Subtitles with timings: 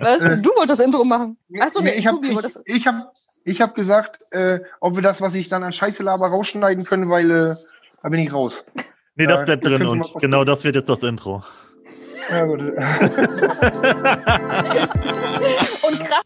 [0.00, 0.22] Was?
[0.22, 1.36] Äh, du wolltest das Intro machen.
[1.58, 3.12] Achso, nee, ich habe ich, ich hab,
[3.44, 7.10] ich hab gesagt, äh, ob wir das, was ich dann an Scheiße laber, rausschneiden können,
[7.10, 7.56] weil äh,
[8.02, 8.64] da bin ich raus.
[9.16, 11.42] Nee, das bleibt drin und genau das wird jetzt das Intro.
[12.30, 12.60] Ja, gut.
[12.60, 12.76] und
[16.04, 16.22] krass.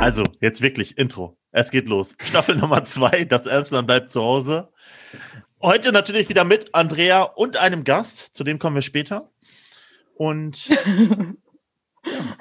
[0.00, 1.36] Also, jetzt wirklich Intro.
[1.52, 2.14] Es geht los.
[2.20, 4.68] Staffel Nummer zwei, das Emsland bleibt zu Hause.
[5.60, 9.30] Heute natürlich wieder mit Andrea und einem Gast, zu dem kommen wir später.
[10.14, 10.70] Und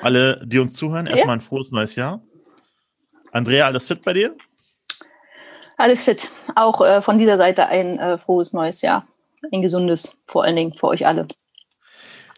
[0.01, 2.21] alle, die uns zuhören, erstmal ein frohes neues Jahr.
[3.31, 4.35] Andrea, alles fit bei dir?
[5.77, 6.29] Alles fit.
[6.55, 9.07] Auch äh, von dieser Seite ein äh, frohes neues Jahr.
[9.51, 11.27] Ein gesundes, vor allen Dingen für euch alle.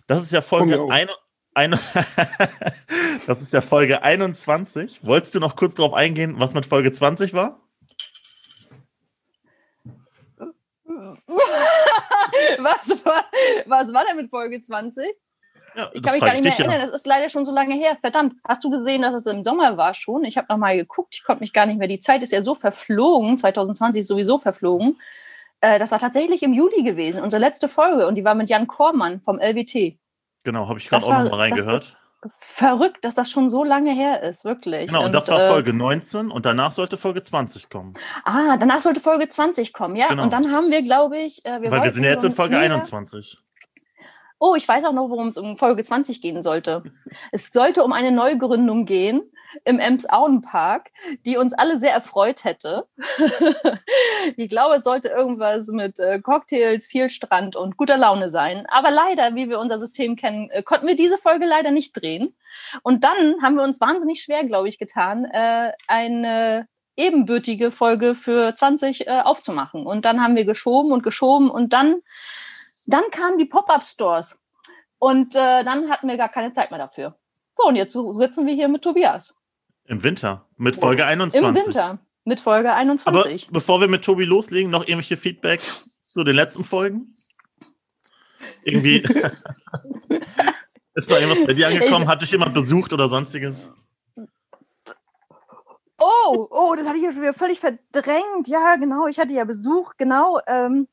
[0.08, 1.08] Das ist ja Folge, ein,
[1.54, 1.72] ein,
[3.28, 5.02] das ist ja Folge 21.
[5.04, 7.60] Wolltest du noch kurz darauf eingehen, was mit Folge 20 war?
[12.60, 13.26] was, war
[13.66, 15.06] was war denn mit Folge 20?
[15.76, 16.80] Ja, ich kann mich gar nicht mehr erinnern.
[16.80, 16.86] Ja.
[16.88, 17.98] Das ist leider schon so lange her.
[18.02, 20.24] Verdammt, hast du gesehen, dass es im Sommer war schon?
[20.24, 21.16] Ich habe noch mal geguckt.
[21.16, 21.88] Ich konnte mich gar nicht mehr.
[21.88, 23.38] Die Zeit ist ja so verflogen.
[23.38, 25.00] 2020 ist sowieso verflogen.
[25.62, 27.22] Äh, das war tatsächlich im Juli gewesen.
[27.22, 28.08] Unsere letzte Folge.
[28.08, 29.98] Und die war mit Jan Kormann vom LWT.
[30.44, 31.84] Genau, habe ich gerade auch noch mal reingehört.
[32.28, 34.88] Verrückt, dass das schon so lange her ist, wirklich.
[34.88, 37.94] Genau, und, und das war äh, Folge 19 und danach sollte Folge 20 kommen.
[38.26, 40.10] Ah, danach sollte Folge 20 kommen, ja.
[40.10, 40.24] Genau.
[40.24, 42.58] Und dann haben wir, glaube ich, äh, wir Weil wir sind ja jetzt in Folge
[42.58, 43.38] 21.
[44.38, 46.84] Oh, ich weiß auch noch, worum es um Folge 20 gehen sollte.
[47.32, 49.22] Es sollte um eine Neugründung gehen
[49.66, 50.92] im Ems-Auen-Park,
[51.26, 52.88] die uns alle sehr erfreut hätte.
[54.38, 58.66] ich glaube, es sollte irgendwas mit äh, Cocktails, viel Strand und guter Laune sein.
[58.70, 62.36] Aber leider, wie wir unser System kennen, äh, konnten wir diese Folge leider nicht drehen.
[62.84, 68.54] Und dann haben wir uns wahnsinnig schwer, glaube ich, getan, äh, eine ebenbürtige Folge für
[68.54, 69.86] 20 äh, aufzumachen.
[69.86, 72.02] Und dann haben wir geschoben und geschoben und dann
[72.88, 74.42] dann kamen die Pop-up-Stores
[74.98, 77.16] und dann hatten wir gar keine Zeit mehr dafür.
[77.56, 79.39] So, und jetzt sitzen wir hier mit Tobias.
[79.90, 81.50] Im Winter, mit Folge 21.
[81.50, 83.46] Im Winter, mit Folge 21.
[83.46, 85.62] Aber bevor wir mit Tobi loslegen, noch irgendwelche Feedback
[86.06, 87.16] zu den letzten Folgen?
[88.64, 88.98] Irgendwie
[90.94, 92.08] ist noch irgendwas bei dir angekommen?
[92.08, 93.72] Hat dich jemand besucht oder sonstiges?
[96.00, 98.48] Oh, oh, das hatte ich ja schon wieder völlig verdrängt.
[98.48, 100.40] Ja, genau, ich hatte ja Besuch, genau.
[100.46, 100.88] Ähm,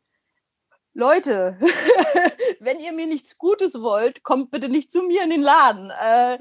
[0.97, 1.59] Leute,
[2.61, 5.91] wenn ihr mir nichts Gutes wollt, kommt bitte nicht zu mir in den Laden.
[5.91, 6.39] Äh,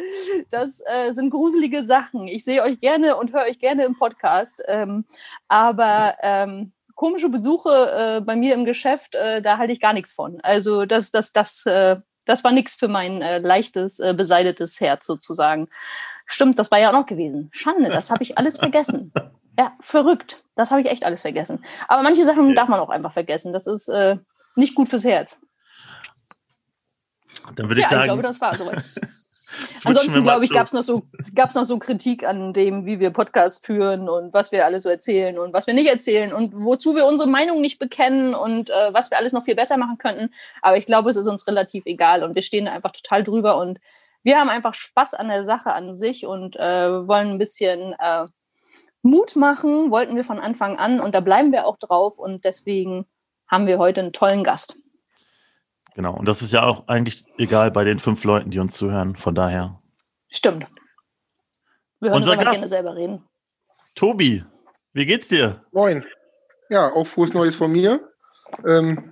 [0.50, 2.30] das äh, sind gruselige Sachen.
[2.30, 4.64] Ich sehe euch gerne und höre euch gerne im Podcast.
[4.68, 5.04] Ähm,
[5.50, 10.14] aber ähm, komische Besuche äh, bei mir im Geschäft, äh, da halte ich gar nichts
[10.14, 10.40] von.
[10.40, 15.68] Also das, das, das, äh, das war nichts für mein äh, leichtes, beseidetes Herz sozusagen.
[16.28, 17.50] Stimmt, das war ja auch noch gewesen.
[17.52, 19.12] Schande, das habe ich alles vergessen.
[19.60, 20.44] Ja, verrückt.
[20.56, 21.66] Das habe ich echt alles vergessen.
[21.90, 23.52] Aber manche Sachen darf man auch einfach vergessen.
[23.52, 23.90] Das ist
[24.56, 25.40] nicht gut fürs Herz.
[27.56, 28.02] Dann würde ich ja, sagen.
[28.02, 28.84] Ich glaube, das war soweit.
[29.84, 31.04] Ansonsten, glaube ich, gab es noch, so,
[31.36, 35.38] noch so Kritik an dem, wie wir Podcast führen und was wir alles so erzählen
[35.38, 39.12] und was wir nicht erzählen und wozu wir unsere Meinung nicht bekennen und äh, was
[39.12, 40.34] wir alles noch viel besser machen könnten.
[40.62, 43.80] Aber ich glaube, es ist uns relativ egal und wir stehen einfach total drüber und
[44.24, 48.26] wir haben einfach Spaß an der Sache an sich und äh, wollen ein bisschen äh,
[49.04, 53.06] Mut machen, wollten wir von Anfang an und da bleiben wir auch drauf und deswegen
[53.48, 54.76] haben wir heute einen tollen Gast.
[55.96, 59.16] Genau, und das ist ja auch eigentlich egal bei den fünf Leuten, die uns zuhören,
[59.16, 59.80] von daher.
[60.30, 60.68] Stimmt.
[62.02, 63.24] Wir hören Unser uns aber Gast, gerne selber reden.
[63.96, 64.44] Tobi,
[64.94, 65.64] wie geht's dir?
[65.72, 66.06] Moin.
[66.70, 68.00] Ja, auch frohes Neues von mir.
[68.68, 69.06] Ähm,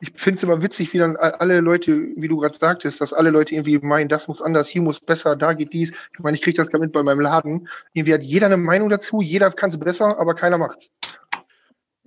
[0.00, 3.30] ich finde es immer witzig, wie dann alle Leute, wie du gerade sagtest, dass alle
[3.30, 5.90] Leute irgendwie meinen, das muss anders, hier muss besser, da geht dies.
[6.12, 7.68] Ich meine, ich kriege das gerade mit bei meinem Laden.
[7.92, 10.88] Irgendwie hat jeder eine Meinung dazu, jeder kann es besser, aber keiner macht.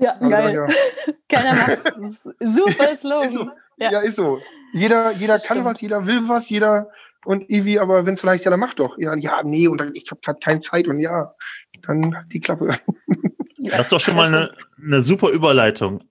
[0.03, 0.53] Ja, also geil.
[0.53, 0.67] Ja.
[1.29, 2.23] Keiner macht es.
[2.39, 3.25] Super Slogan.
[3.25, 3.49] Ist so.
[3.77, 3.91] Ja.
[3.91, 3.99] ja.
[4.01, 4.41] ist so.
[4.73, 5.65] Jeder, jeder kann stimmt.
[5.65, 6.89] was, jeder will was, jeder
[7.25, 8.97] und irgendwie, aber wenn es vielleicht ja, dann mach doch.
[8.97, 11.33] Ja, ja, nee, und dann, ich habe gerade keine Zeit und ja,
[11.81, 12.75] dann die Klappe.
[13.65, 16.03] Das ist doch schon mal eine, eine super Überleitung.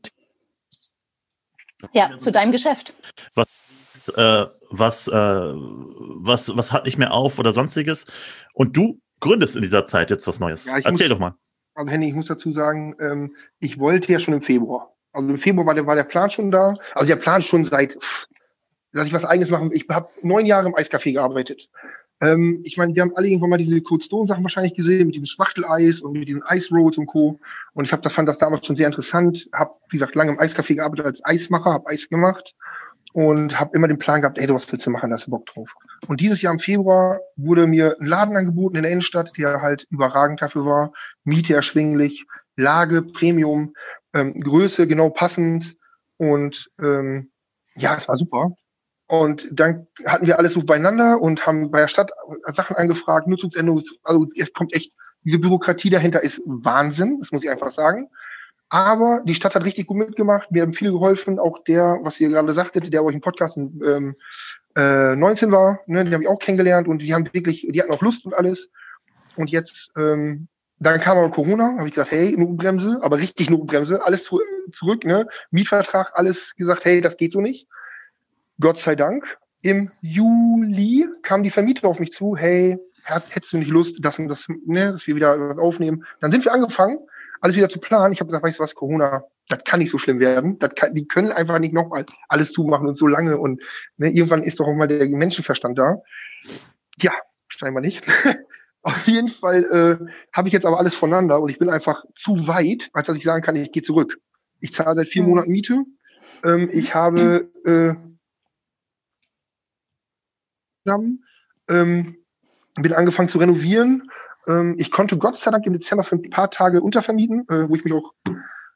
[1.92, 2.94] Ja, zu deinem Geschäft.
[3.34, 3.48] Was,
[4.16, 8.06] äh, was, äh, was, was hat nicht mehr auf oder sonstiges?
[8.54, 10.64] Und du gründest in dieser Zeit jetzt was Neues.
[10.64, 11.34] Ja, Erzähl muss, doch mal.
[11.74, 14.94] Also Henny, ich muss dazu sagen, ähm, ich wollte ja schon im Februar.
[15.12, 16.74] Also im Februar war der, war der Plan schon da.
[16.94, 17.98] Also der Plan schon seit,
[18.92, 19.70] dass ich was eigenes machen.
[19.72, 21.70] Ich habe neun Jahre im Eiscafé gearbeitet.
[22.20, 25.14] Ähm, ich meine, wir haben alle irgendwann mal diese Cold Stone Sachen wahrscheinlich gesehen mit
[25.14, 27.38] diesem Spachteleis und mit diesen Ice Rolls und Co.
[27.74, 29.48] Und ich habe das fand das damals schon sehr interessant.
[29.52, 32.54] Habe wie gesagt lange im Eiscafé gearbeitet als Eismacher, habe Eis gemacht
[33.12, 35.30] und habe immer den Plan gehabt, ey, du was willst du machen, da hast du
[35.30, 35.74] Bock drauf.
[36.06, 39.86] Und dieses Jahr im Februar wurde mir ein Laden angeboten in der Innenstadt, der halt
[39.90, 40.92] überragend dafür war,
[41.24, 42.26] Miete erschwinglich,
[42.56, 43.74] Lage, Premium,
[44.14, 45.76] ähm, Größe genau passend
[46.16, 47.30] und ähm,
[47.76, 48.52] ja, es war super.
[49.08, 52.10] Und dann hatten wir alles so beieinander und haben bei der Stadt
[52.54, 54.92] Sachen angefragt, Nutzungsänderungen, also es kommt echt,
[55.24, 58.08] diese Bürokratie dahinter ist Wahnsinn, das muss ich einfach sagen.
[58.72, 62.30] Aber die Stadt hat richtig gut mitgemacht, mir haben viele geholfen, auch der, was ihr
[62.30, 64.16] gerade sagtet, der euch im Podcast ähm,
[64.74, 67.92] äh, 19 war, ne, den habe ich auch kennengelernt und die haben wirklich, die hatten
[67.92, 68.70] auch Lust und alles.
[69.36, 70.48] Und jetzt, ähm,
[70.78, 74.40] dann kam aber Corona, habe ich gesagt, hey, Notbremse, aber richtig Notbremse, alles zu,
[74.72, 75.26] zurück, ne?
[75.50, 77.68] Mietvertrag, alles gesagt, hey, das geht so nicht.
[78.58, 79.36] Gott sei Dank.
[79.60, 84.46] Im Juli kam die Vermieter auf mich zu, hey, hättest du nicht Lust, dass, das,
[84.64, 86.06] ne, dass wir wieder was aufnehmen?
[86.20, 87.00] Dann sind wir angefangen,
[87.42, 88.12] alles wieder zu planen.
[88.12, 90.58] Ich habe gesagt, weißt du was, Corona, das kann nicht so schlimm werden.
[90.60, 93.36] Das kann, die können einfach nicht nochmal alles zumachen und so lange.
[93.36, 93.60] Und
[93.96, 95.96] ne, irgendwann ist doch auch mal der Menschenverstand da.
[97.00, 97.12] Ja,
[97.48, 98.04] scheinbar nicht.
[98.82, 102.48] Auf jeden Fall äh, habe ich jetzt aber alles voneinander und ich bin einfach zu
[102.48, 104.18] weit, als dass ich sagen kann, ich gehe zurück.
[104.60, 105.28] Ich zahle seit vier mhm.
[105.30, 105.84] Monaten Miete.
[106.44, 107.94] Ähm, ich habe äh,
[110.84, 111.24] zusammen,
[111.68, 112.16] ähm,
[112.80, 114.10] bin angefangen zu renovieren.
[114.46, 117.74] Ähm, ich konnte Gott sei Dank im Dezember für ein paar Tage untervermieten, äh, wo
[117.74, 118.12] ich mich auch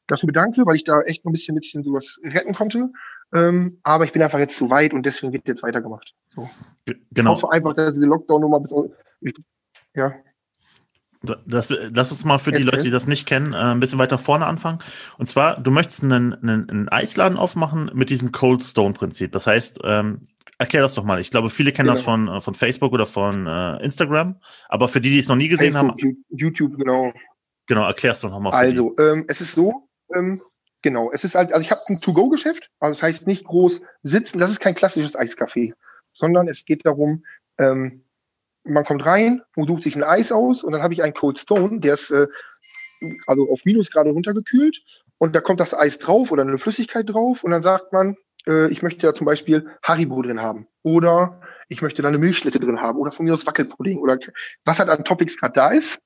[0.07, 2.89] dafür bedanke, weil ich da echt noch ein bisschen, ein bisschen sowas retten konnte.
[3.33, 6.13] Ähm, aber ich bin einfach jetzt zu weit und deswegen wird jetzt weitergemacht.
[6.29, 6.49] So.
[6.85, 7.33] Genau.
[7.33, 8.63] Ich hoffe einfach, dass diese Lockdown-Nummer,
[9.93, 10.13] ja.
[11.45, 14.17] Das, lass uns mal für die Leute, die das nicht kennen, äh, ein bisschen weiter
[14.17, 14.79] vorne anfangen.
[15.17, 19.31] Und zwar, du möchtest einen, einen, einen Eisladen aufmachen mit diesem Cold Stone Prinzip.
[19.31, 20.21] Das heißt, ähm,
[20.59, 21.19] Erklär das doch mal.
[21.19, 21.95] Ich glaube, viele kennen genau.
[21.95, 24.39] das von, äh, von Facebook oder von äh, Instagram.
[24.69, 26.25] Aber für die, die es noch nie gesehen Facebook, haben.
[26.29, 27.13] YouTube, genau.
[27.67, 28.51] Genau, erklärst du noch mal.
[28.51, 30.41] Also, ähm, es ist so, ähm,
[30.81, 34.39] genau, es ist halt, also ich habe ein To-Go-Geschäft, also das heißt nicht groß sitzen,
[34.39, 35.73] das ist kein klassisches Eiscafé,
[36.13, 37.25] sondern es geht darum,
[37.59, 38.03] ähm,
[38.63, 41.39] man kommt rein und sucht sich ein Eis aus und dann habe ich einen Cold
[41.39, 42.27] Stone, der ist äh,
[43.27, 44.81] also auf Minusgrade runtergekühlt
[45.17, 48.71] und da kommt das Eis drauf oder eine Flüssigkeit drauf und dann sagt man, äh,
[48.71, 52.81] ich möchte da zum Beispiel Haribo drin haben oder ich möchte da eine Milchschnitte drin
[52.81, 54.17] haben oder von mir aus Wackelpudding oder
[54.65, 55.99] was halt an Topics gerade da ist.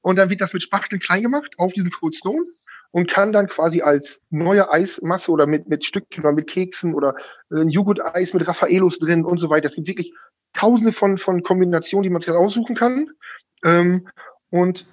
[0.00, 2.44] Und dann wird das mit Spachteln klein gemacht auf diesem Cold Stone
[2.90, 7.14] und kann dann quasi als neue Eismasse oder mit, mit Stückchen oder mit Keksen oder
[7.50, 9.68] äh, ein Joghurt-Eis mit Raffaelos drin und so weiter.
[9.68, 10.12] Es gibt wirklich
[10.52, 13.10] tausende von, von Kombinationen, die man sich dann aussuchen kann.
[13.64, 14.08] Ähm,
[14.50, 14.86] und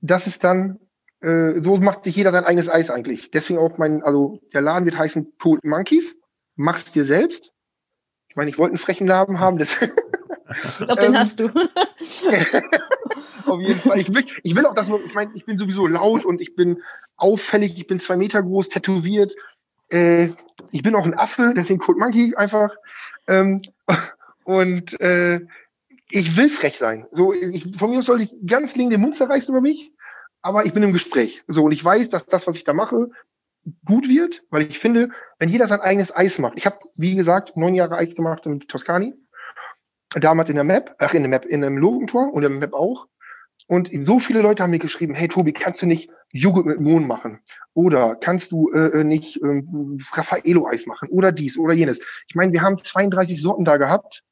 [0.00, 0.78] das ist dann
[1.22, 3.30] äh, so macht sich jeder sein eigenes Eis eigentlich.
[3.30, 6.16] Deswegen auch mein, also der Laden wird heißen Cold Monkeys.
[6.56, 7.52] Mach's dir selbst.
[8.28, 9.58] Ich meine, ich wollte einen frechen Namen haben.
[9.58, 11.48] Das ich glaube, den ähm, hast du.
[13.46, 14.00] auf jeden Fall.
[14.00, 16.82] Ich will, ich will auch, dass ich meine, ich bin sowieso laut und ich bin
[17.16, 19.34] auffällig, ich bin zwei Meter groß, tätowiert.
[19.90, 20.30] Äh,
[20.72, 22.74] ich bin auch ein Affe, deswegen Cold Monkey einfach.
[23.28, 23.62] Ähm,
[24.44, 25.40] und äh,
[26.10, 27.06] ich will frech sein.
[27.12, 29.92] So, ich, von mir soll ich ganz links den Mund zerreißen über mich
[30.42, 31.42] aber ich bin im Gespräch.
[31.46, 33.10] So, und ich weiß, dass das, was ich da mache,
[33.84, 36.54] gut wird, weil ich finde, wenn jeder sein eigenes Eis macht.
[36.56, 39.14] Ich habe, wie gesagt, neun Jahre Eis gemacht in Toskani.
[40.10, 43.06] Damals in der Map, ach, in der Map, in einem Logentor und im Map auch.
[43.68, 47.06] Und so viele Leute haben mir geschrieben, hey Tobi, kannst du nicht Joghurt mit Mohn
[47.06, 47.40] machen?
[47.72, 51.08] Oder kannst du äh, äh nicht ähm, Raffaello-Eis machen?
[51.08, 52.00] Oder dies oder jenes.
[52.28, 54.24] Ich meine, wir haben 32 Sorten da gehabt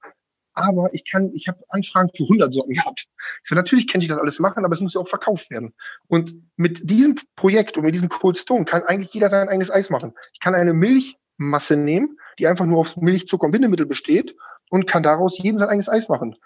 [0.54, 3.06] aber ich kann, ich habe Anfragen für 100 Sorten gehabt.
[3.42, 5.74] So, natürlich kann ich das alles machen, aber es muss ja auch verkauft werden.
[6.08, 9.90] Und mit diesem Projekt und mit diesem Cold Stone kann eigentlich jeder sein eigenes Eis
[9.90, 10.12] machen.
[10.32, 14.34] Ich kann eine Milchmasse nehmen, die einfach nur aus Milch, Zucker und Bindemittel besteht
[14.70, 16.36] und kann daraus jedem sein eigenes Eis machen.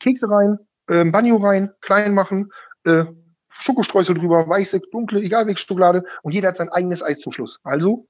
[0.00, 2.50] Kekse rein, äh, Banjo rein, klein machen,
[2.84, 3.04] äh,
[3.58, 7.58] Schokostreusel drüber, weiße, dunkle, egal welche Schokolade und jeder hat sein eigenes Eis zum Schluss.
[7.62, 8.06] Also,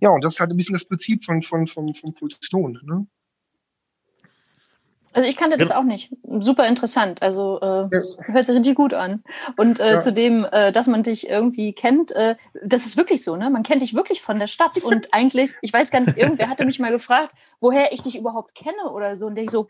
[0.00, 2.80] ja, und das ist halt ein bisschen das Prinzip von, von, von, von Cold Stone.
[2.82, 3.06] Ne?
[5.12, 6.10] Also ich kannte das auch nicht.
[6.22, 7.22] Super interessant.
[7.22, 7.88] Also äh,
[8.32, 9.22] hört sich richtig gut an.
[9.56, 10.00] Und äh, ja.
[10.00, 13.50] zudem, äh, dass man dich irgendwie kennt, äh, das ist wirklich so, ne?
[13.50, 14.82] Man kennt dich wirklich von der Stadt.
[14.82, 18.54] Und eigentlich, ich weiß gar nicht, irgendwer hatte mich mal gefragt, woher ich dich überhaupt
[18.54, 19.26] kenne oder so.
[19.26, 19.68] Und der ich so,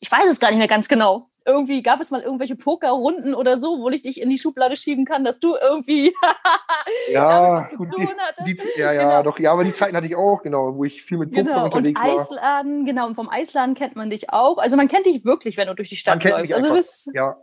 [0.00, 3.58] ich weiß es gar nicht mehr ganz genau irgendwie gab es mal irgendwelche Pokerrunden oder
[3.58, 6.14] so, wo ich dich in die Schublade schieben kann, dass du irgendwie
[7.10, 9.22] ja, gut, die, die, ja, ja, genau.
[9.22, 11.64] doch, ja, aber die Zeiten hatte ich auch, genau, wo ich viel mit Poker genau.
[11.64, 12.20] unterwegs und war.
[12.20, 14.58] Eisladen, genau, und vom Eisladen kennt man dich auch.
[14.58, 16.52] Also man kennt dich wirklich, wenn du durch die Stadt man läufst.
[16.54, 17.36] also bist, ja.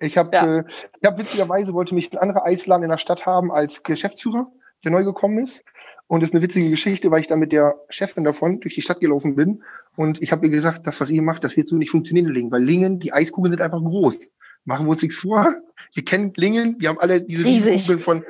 [0.00, 0.58] Ich habe ja.
[0.58, 4.46] äh, ich hab witzigerweise wollte mich ein anderer Eisladen in der Stadt haben als Geschäftsführer,
[4.84, 5.62] der neu gekommen ist.
[6.08, 8.82] Und das ist eine witzige Geschichte, weil ich da mit der Chefin davon durch die
[8.82, 9.62] Stadt gelaufen bin.
[9.96, 12.34] Und ich habe ihr gesagt, das, was ihr macht, das wird so nicht funktionieren in
[12.34, 12.50] Lingen.
[12.50, 14.28] Weil Lingen, die Eiskugeln sind einfach groß.
[14.64, 15.46] Machen wir uns nichts vor.
[15.94, 18.24] Wir kennen Lingen, wir haben alle diese Kugeln von,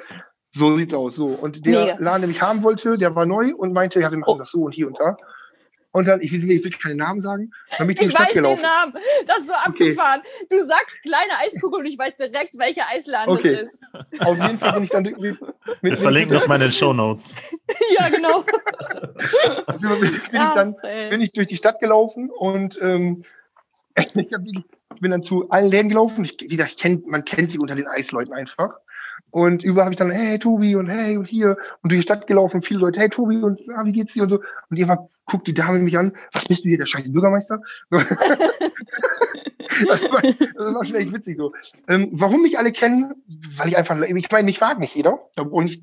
[0.53, 1.27] so sieht's aus, so.
[1.27, 1.97] Und der Mega.
[1.99, 4.39] Laden, der mich haben wollte, der war neu und meinte, ja, wir machen oh.
[4.39, 5.17] das so und hier und da.
[5.95, 8.17] Und dann, ich will, ich will keine Namen sagen, dann bin ich, Ich in die
[8.17, 8.57] Stadt weiß gelaufen.
[8.57, 8.95] den Namen.
[9.27, 9.63] Das ist so Okay.
[9.91, 10.23] abgefahren.
[10.49, 13.57] Du sagst kleine Eiskugel und ich weiß direkt, welcher Eisladen Okay.
[13.61, 13.85] das ist.
[14.21, 15.39] Auf jeden Fall bin ich dann mit, mit,
[15.83, 17.35] Wir verlinken das mal in den Show Notes.
[17.99, 18.39] ja, genau.
[19.67, 20.75] auf jeden Fall bin ich dann
[21.11, 23.23] bin ich durch die Stadt gelaufen und ähm,
[23.97, 26.25] ich, hab, wirklich- ich bin dann zu allen Läden gelaufen.
[26.25, 28.71] Ich, wie gesagt, ich kenn, man kennt sie unter den Eisleuten einfach.
[29.31, 32.27] Und überall habe ich dann, hey Tobi und hey und hier und durch die Stadt
[32.27, 32.63] gelaufen.
[32.63, 34.41] Viele Leute, hey Tobi und ah, wie geht's dir und so.
[34.69, 37.63] Und irgendwann guckt die Dame mich an, was bist du hier, der scheiß Bürgermeister?
[37.91, 38.03] das,
[40.11, 41.53] war, das war schon echt witzig so.
[41.89, 43.15] Ähm, warum mich alle kennen,
[43.57, 45.19] weil ich einfach, ich meine, mich mag nicht jeder.
[45.39, 45.83] Und ich,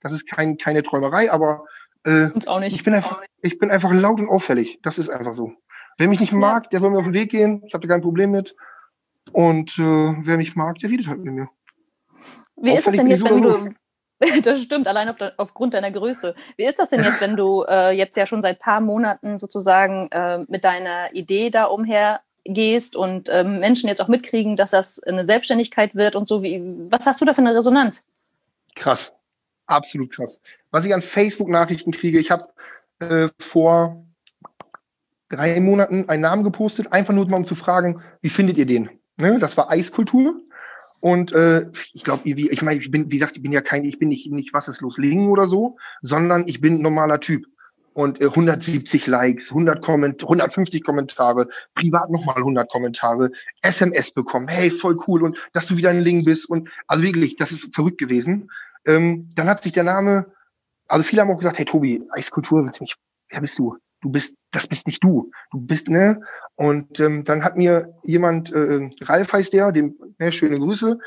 [0.00, 1.64] das ist kein, keine Träumerei, aber
[2.06, 4.78] äh, Uns auch ich bin einfach, ich bin einfach laut und auffällig.
[4.82, 5.52] Das ist einfach so.
[5.98, 7.62] Wer mich nicht mag, der soll mir auf den Weg gehen.
[7.66, 8.54] Ich habe da kein Problem mit.
[9.32, 11.48] Und äh, wer mich mag, der redet halt mit mir.
[12.56, 13.70] Wie ist das denn jetzt, wenn du.
[14.42, 16.34] Das stimmt, allein auf aufgrund deiner Größe.
[16.56, 20.08] Wie ist das denn jetzt, wenn du äh, jetzt ja schon seit paar Monaten sozusagen
[20.10, 25.26] äh, mit deiner Idee da umhergehst und ähm, Menschen jetzt auch mitkriegen, dass das eine
[25.26, 26.42] Selbstständigkeit wird und so?
[26.42, 28.04] Wie, was hast du da für eine Resonanz?
[28.74, 29.12] Krass.
[29.66, 30.40] Absolut krass.
[30.70, 32.48] Was ich an Facebook-Nachrichten kriege, ich habe
[33.00, 34.04] äh, vor
[35.28, 38.90] drei Monaten einen Namen gepostet, einfach nur mal um zu fragen, wie findet ihr den?
[39.18, 39.38] Ne?
[39.40, 40.40] Das war Eiskultur.
[41.06, 44.00] Und äh, ich glaube, ich meine, ich bin, wie gesagt, ich bin ja kein, ich
[44.00, 47.46] bin nicht, nicht was ist los Lingen oder so, sondern ich bin ein normaler Typ.
[47.92, 51.46] Und äh, 170 Likes, 100 Komment 150 Kommentare,
[51.76, 53.30] privat nochmal 100 Kommentare,
[53.62, 57.36] SMS bekommen, hey, voll cool und dass du wieder ein Ling bist und also wirklich,
[57.36, 58.50] das ist verrückt gewesen.
[58.84, 60.26] Ähm, dann hat sich der Name,
[60.88, 62.68] also viele haben auch gesagt, hey Tobi, Eiskultur,
[63.28, 63.76] wer bist du?
[64.00, 65.30] Du bist, das bist nicht du.
[65.50, 66.20] Du bist, ne?
[66.54, 70.98] Und ähm, dann hat mir jemand, äh, Ralf heißt der, dem, ne, schöne Grüße,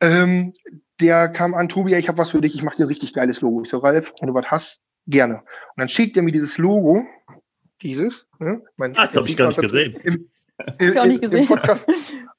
[0.00, 0.52] ähm,
[1.00, 3.40] der kam an, Tobi, ich habe was für dich, ich mache dir ein richtig geiles
[3.40, 3.62] Logo.
[3.62, 5.38] Ich so, Ralf, wenn du was hast, gerne.
[5.38, 5.44] Und
[5.76, 7.06] dann schickt er mir dieses Logo,
[7.82, 8.62] dieses, ne?
[8.76, 9.96] Mein, Ah, das hab ich gar nicht gesehen.
[10.02, 10.28] Im,
[10.78, 11.40] im, Ich auch nicht gesehen.
[11.40, 11.84] Im Podcast.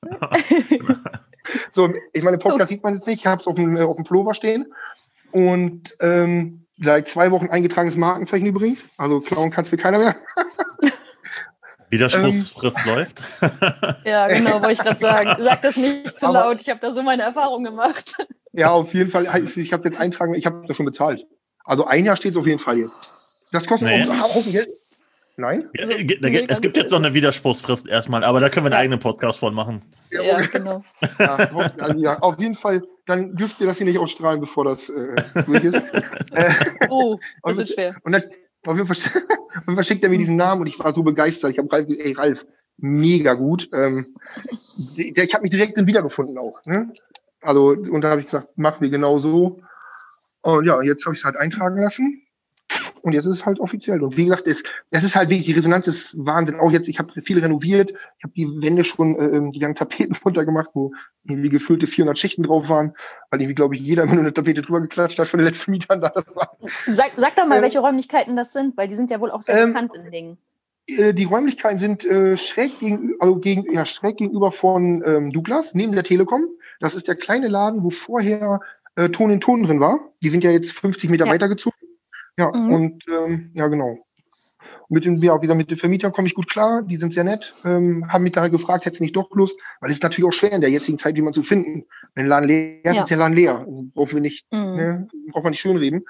[1.72, 3.82] so, ich meine, im Podcast sieht man jetzt nicht, ich habe es auf dem, äh,
[3.82, 4.74] auf dem Pullover stehen.
[5.32, 8.84] Und ähm, seit zwei Wochen eingetragenes Markenzeichen übrigens.
[8.98, 10.16] Also klauen kann es mir keiner mehr.
[11.90, 13.24] Widerspruchsfrist läuft.
[14.06, 15.44] Ja, genau, wollte ich gerade sagen.
[15.44, 16.62] Sag das nicht zu Aber- laut.
[16.62, 18.16] Ich habe da so meine Erfahrung gemacht.
[18.58, 19.28] Ja, auf jeden Fall.
[19.58, 21.26] Ich habe jetzt eintragen, ich habe das schon bezahlt.
[21.66, 23.12] Also ein Jahr steht es auf jeden Fall jetzt.
[23.52, 24.08] Das kostet Nee.
[24.10, 24.70] auch auch Geld.
[25.38, 25.70] Nein?
[25.74, 28.72] Ja, Also, nee, es ganz gibt jetzt noch eine Widerspruchsfrist erstmal, aber da können wir
[28.72, 29.82] einen eigenen Podcast von machen.
[30.12, 30.84] Ja, genau.
[31.20, 31.36] Ja,
[31.80, 32.84] also, ja, auf jeden Fall.
[33.06, 35.16] Dann dürft ihr das hier nicht ausstrahlen, bevor das äh,
[35.46, 35.76] durch ist.
[36.32, 36.54] äh,
[36.90, 37.96] Oh, das Und- wird schwer.
[38.04, 38.24] und dann,
[38.66, 38.98] auf, jeden Fall,
[39.58, 41.52] auf jeden Fall schickt er mir diesen Namen und ich war so begeistert.
[41.52, 42.46] Ich habe Ralf, ey Ralf,
[42.78, 43.68] mega gut.
[43.74, 44.16] Ähm,
[44.98, 46.64] der, ich habe mich direkt drin wiedergefunden auch.
[46.66, 46.94] Ne?
[47.42, 49.60] Also, und da habe ich gesagt, machen wir genau so.
[50.42, 52.22] Und ja, jetzt habe ich es halt eintragen lassen.
[53.06, 54.02] Und jetzt ist es halt offiziell.
[54.02, 56.60] Und wie gesagt, es, es ist halt wirklich, die Resonanz ist Wahnsinn.
[56.60, 57.92] Auch jetzt, ich habe viel renoviert.
[57.92, 60.92] Ich habe die Wände schon, äh, die ganzen Tapeten runtergemacht, wo
[61.24, 62.94] irgendwie gefüllte 400 Schichten drauf waren.
[63.30, 65.70] Weil irgendwie, glaube ich, jeder immer nur eine Tapete drüber geklatscht hat von den letzten
[65.70, 66.02] Mietern.
[66.02, 66.58] Da das war.
[66.88, 69.44] Sag, sag doch mal, Ähm, welche Räumlichkeiten das sind, weil die sind ja wohl auch
[69.44, 70.38] sehr ähm, bekannt in Dingen.
[70.88, 75.76] Äh, die Räumlichkeiten sind äh, schräg, gegenü also gegen, ja, schräg gegenüber von ähm, Douglas,
[75.76, 76.48] neben der Telekom.
[76.80, 78.62] Das ist der kleine Laden, wo vorher
[78.96, 80.00] äh, Ton in Ton drin war.
[80.24, 81.32] Die sind ja jetzt 50 Meter Ja.
[81.32, 81.78] weitergezogen.
[82.38, 82.70] Ja, Mhm.
[82.74, 83.98] und ähm, ja, genau.
[84.90, 87.54] Mit den, ja, wieder mit den Vermietern komme ich gut klar, die sind sehr nett,
[87.66, 90.28] ähm, haben mich dann halt gefragt, hättest du nicht doch Lust, weil es ist natürlich
[90.28, 91.86] auch schwer in der jetzigen Zeit, jemanden zu finden.
[92.16, 93.04] Wenn Laden leer ist, Ja.
[93.04, 93.66] ist der Laden leer.
[93.94, 94.76] Brauchen wir nicht, Mhm.
[94.76, 96.02] ne, braucht man nicht schönreden.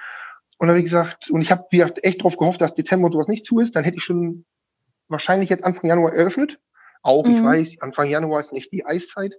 [0.57, 1.65] Und da habe ich gesagt, und ich habe
[2.03, 4.45] echt drauf gehofft, dass Dezember und sowas nicht zu ist, dann hätte ich schon
[5.09, 6.59] wahrscheinlich jetzt Anfang Januar eröffnet.
[7.03, 7.43] Auch, ich Mhm.
[7.45, 9.33] weiß, Anfang Januar ist nicht die Eiszeit.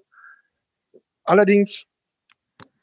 [1.25, 1.85] Allerdings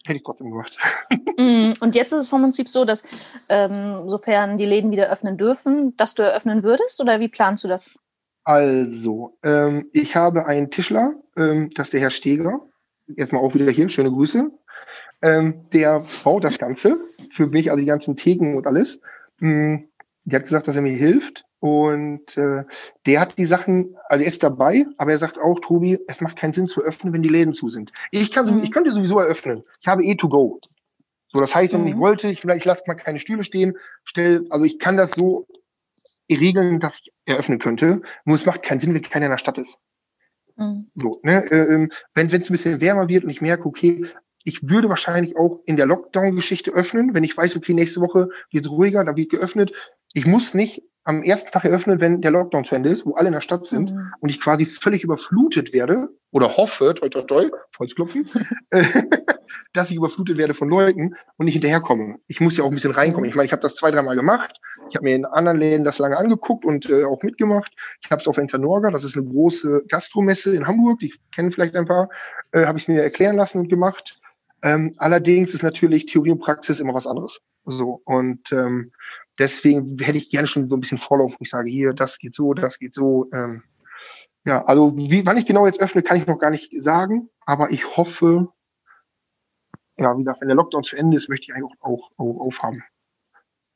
[0.06, 0.78] hätte ich trotzdem gemacht.
[1.36, 3.04] Mm, Und jetzt ist es vom Prinzip so, dass
[3.50, 7.68] ähm, sofern die Läden wieder öffnen dürfen, dass du eröffnen würdest oder wie planst du
[7.68, 7.90] das?
[8.44, 12.60] Also, ähm, ich habe einen Tischler, ähm, das ist der Herr Steger.
[13.16, 14.52] Erstmal auch wieder hier, schöne Grüße.
[15.24, 16.98] Ähm, der baut das Ganze
[17.32, 19.00] für mich, also die ganzen Theken und alles.
[19.40, 19.78] Mm,
[20.26, 21.46] Der hat gesagt, dass er mir hilft.
[21.64, 22.66] Und äh,
[23.06, 26.36] der hat die Sachen, also er ist dabei, aber er sagt auch, Tobi, es macht
[26.38, 27.94] keinen Sinn zu öffnen, wenn die Läden zu sind.
[28.12, 28.64] Ich kann, so- Mhm.
[28.64, 29.62] ich könnte sowieso eröffnen.
[29.80, 30.60] Ich habe eh to go.
[31.32, 32.00] So, das heißt, wenn ich Mhm.
[32.02, 35.48] wollte, ich, ich lasse mal keine Stühle stehen, stell, also ich kann das so
[36.30, 38.02] regeln, dass ich eröffnen könnte.
[38.26, 39.78] Nur es macht keinen Sinn, wenn keiner in der Stadt ist.
[40.58, 40.82] Mm.
[40.96, 44.06] So, ne, äh, wenn es ein bisschen wärmer wird und ich merke, okay,
[44.44, 48.66] ich würde wahrscheinlich auch in der Lockdown-Geschichte öffnen, wenn ich weiß, okay, nächste Woche wird
[48.66, 49.72] es ruhiger, da wird geöffnet.
[50.14, 53.28] Ich muss nicht am ersten Tag eröffnen, wenn der Lockdown zu Ende ist, wo alle
[53.28, 54.08] in der Stadt sind Mm.
[54.22, 58.26] und ich quasi völlig überflutet werde oder hoffe, toi toi toi, Holzklopfen,
[58.70, 58.84] äh,
[59.74, 62.20] dass ich überflutet werde von Leuten und nicht hinterherkomme.
[62.28, 63.30] Ich muss ja auch ein bisschen reinkommen.
[63.30, 65.98] Ich meine, ich habe das zwei, dreimal gemacht, Ich habe mir in anderen Läden das
[65.98, 67.74] lange angeguckt und äh, auch mitgemacht.
[68.02, 71.76] Ich habe es auf Enternorga, das ist eine große Gastromesse in Hamburg, die kennen vielleicht
[71.76, 72.08] ein paar,
[72.54, 74.22] äh, habe ich mir erklären lassen und gemacht.
[74.62, 77.42] Ähm, allerdings ist natürlich Theorie und Praxis immer was anderes.
[77.66, 78.92] So und ähm,
[79.40, 82.36] deswegen hätte ich gerne schon so ein bisschen Vorlauf, wo ich sage, hier, das geht
[82.36, 83.30] so, das geht so.
[83.34, 83.64] Ähm,
[84.46, 87.72] ja, also wie, wann ich genau jetzt öffne, kann ich noch gar nicht sagen, aber
[87.72, 88.50] ich hoffe,
[89.98, 92.48] ja, wie gesagt, wenn der Lockdown zu Ende ist, möchte ich eigentlich auch, auch, auch
[92.48, 92.84] aufhaben.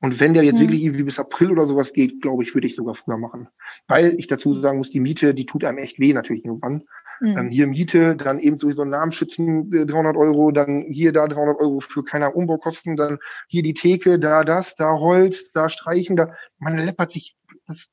[0.01, 0.67] Und wenn der jetzt hm.
[0.67, 3.47] wirklich irgendwie bis April oder sowas geht, glaube ich, würde ich sogar früher machen.
[3.87, 6.83] Weil ich dazu sagen muss, die Miete, die tut einem echt weh natürlich irgendwann.
[7.19, 7.37] Mhm.
[7.37, 11.79] Ähm, hier Miete, dann eben sowieso Namensschützen äh, 300 Euro, dann hier da 300 Euro
[11.79, 16.77] für keine Umbaukosten, dann hier die Theke, da das, da Holz, da Streichen, da, man
[16.77, 17.35] läppert sich,
[17.67, 17.87] das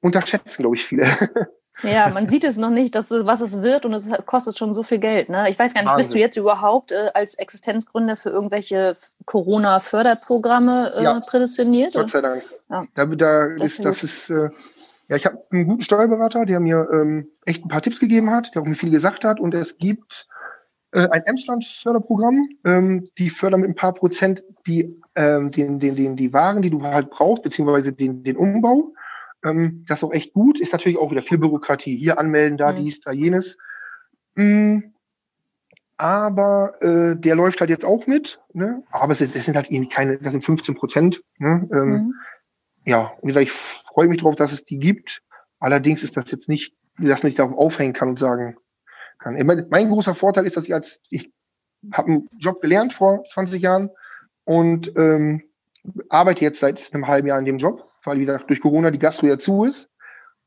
[0.00, 1.06] unterschätzen, glaube ich, viele.
[1.82, 4.82] Ja, man sieht es noch nicht, dass, was es wird und es kostet schon so
[4.82, 5.28] viel Geld.
[5.28, 5.48] Ne?
[5.48, 11.02] Ich weiß gar nicht, bist du jetzt überhaupt äh, als Existenzgründer für irgendwelche Corona-Förderprogramme äh,
[11.04, 11.20] ja.
[11.20, 11.94] prädestiniert?
[11.94, 12.42] Gott sei Dank.
[12.68, 12.84] Ja.
[12.94, 14.50] Da, da das ist, das ist, äh,
[15.08, 18.54] ja, ich habe einen guten Steuerberater, der mir ähm, echt ein paar Tipps gegeben hat,
[18.54, 20.28] der auch mir viel gesagt hat und es gibt
[20.92, 26.16] äh, ein Emsland-Förderprogramm, ähm, die fördern mit ein paar Prozent die, ähm, den, den, den,
[26.16, 28.94] die Waren, die du halt brauchst, beziehungsweise den, den Umbau.
[29.44, 30.60] Ähm, das ist auch echt gut.
[30.60, 31.96] Ist natürlich auch wieder viel Bürokratie.
[31.96, 32.76] Hier anmelden, da mhm.
[32.76, 33.58] dies, da jenes.
[34.34, 34.94] Mhm.
[35.96, 38.40] Aber äh, der läuft halt jetzt auch mit.
[38.52, 38.82] Ne?
[38.90, 41.22] Aber es, es sind halt eben keine, das sind 15 Prozent.
[41.38, 41.68] Ne?
[41.72, 42.14] Ähm, mhm.
[42.88, 45.22] Ja, wie gesagt, ich freue mich darauf, dass es die gibt.
[45.60, 48.56] Allerdings ist das jetzt nicht, dass man sich darauf aufhängen kann und sagen
[49.18, 49.34] kann.
[49.46, 51.32] Mein, mein großer Vorteil ist, dass ich als, ich
[51.92, 53.90] habe einen Job gelernt vor 20 Jahren
[54.44, 55.42] und ähm,
[56.08, 58.98] arbeite jetzt seit einem halben Jahr in dem Job weil wie gesagt durch Corona die
[58.98, 59.90] Gastro ja zu ist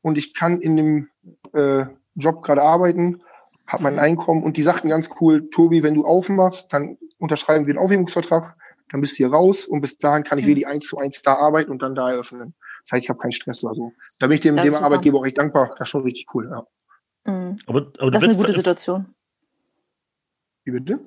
[0.02, 1.08] und ich kann in dem
[1.54, 3.22] äh, Job gerade arbeiten,
[3.66, 4.00] habe mein mhm.
[4.00, 8.56] Einkommen und die sagten ganz cool, Tobi, wenn du aufmachst, dann unterschreiben wir einen Aufhebungsvertrag,
[8.92, 10.50] dann bist du hier raus und bis dahin kann ich mhm.
[10.50, 12.54] wieder die eins zu eins da arbeiten und dann da eröffnen.
[12.84, 13.92] Das heißt, ich habe keinen Stress oder so.
[14.18, 15.70] Da bin ich dem, dem Arbeitgeber auch echt dankbar.
[15.70, 16.66] Das ist schon richtig cool, ja.
[17.24, 17.56] Mhm.
[17.66, 19.14] Aber, aber das ist eine gute Situation.
[20.64, 21.00] Wie bitte?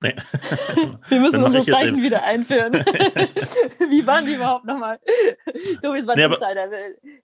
[0.00, 0.14] Nee.
[1.08, 2.72] Wir müssen unsere Zeichen wieder einführen.
[3.90, 5.00] Wie waren die überhaupt nochmal?
[5.82, 6.70] Tobi, es war ein nee, Insider.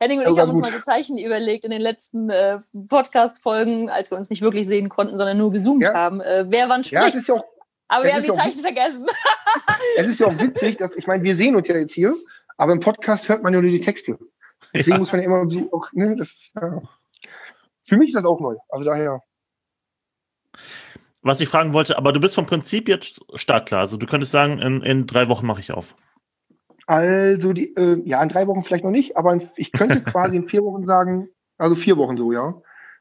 [0.00, 4.10] Henning und ich haben uns mal so Zeichen überlegt in den letzten äh, Podcast-Folgen, als
[4.10, 5.94] wir uns nicht wirklich sehen konnten, sondern nur gezoomt ja.
[5.94, 6.20] haben.
[6.20, 7.00] Äh, wer wann spricht.
[7.00, 7.44] Ja, es ist ja auch,
[7.94, 9.06] aber wir haben die Zeichen vergessen.
[9.96, 12.14] es ist ja auch witzig, dass, ich meine, wir sehen uns ja jetzt hier,
[12.56, 14.18] aber im Podcast hört man ja nur die Texte.
[14.72, 14.98] Deswegen ja.
[14.98, 16.82] muss man ja immer so auch, ne, das, ja.
[17.82, 18.56] Für mich ist das auch neu.
[18.68, 19.20] Also daher
[21.24, 23.80] was ich fragen wollte, aber du bist vom Prinzip jetzt startklar.
[23.80, 25.96] Also du könntest sagen, in, in drei Wochen mache ich auf.
[26.86, 30.48] Also die, äh, ja, in drei Wochen vielleicht noch nicht, aber ich könnte quasi in
[30.48, 32.60] vier Wochen sagen, also vier Wochen so, ja.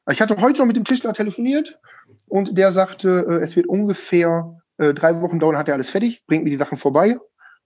[0.10, 1.80] Ich hatte heute noch mit dem Tischler telefoniert
[2.28, 6.24] und der sagte, äh, es wird ungefähr äh, drei Wochen dauern, hat er alles fertig,
[6.26, 7.18] bringt mir die Sachen vorbei.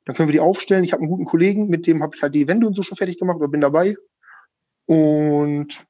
[0.06, 0.84] Dann können wir die aufstellen.
[0.84, 2.98] Ich habe einen guten Kollegen, mit dem habe ich halt die Wände und so schon
[2.98, 3.96] fertig gemacht oder bin dabei.
[4.86, 5.86] Und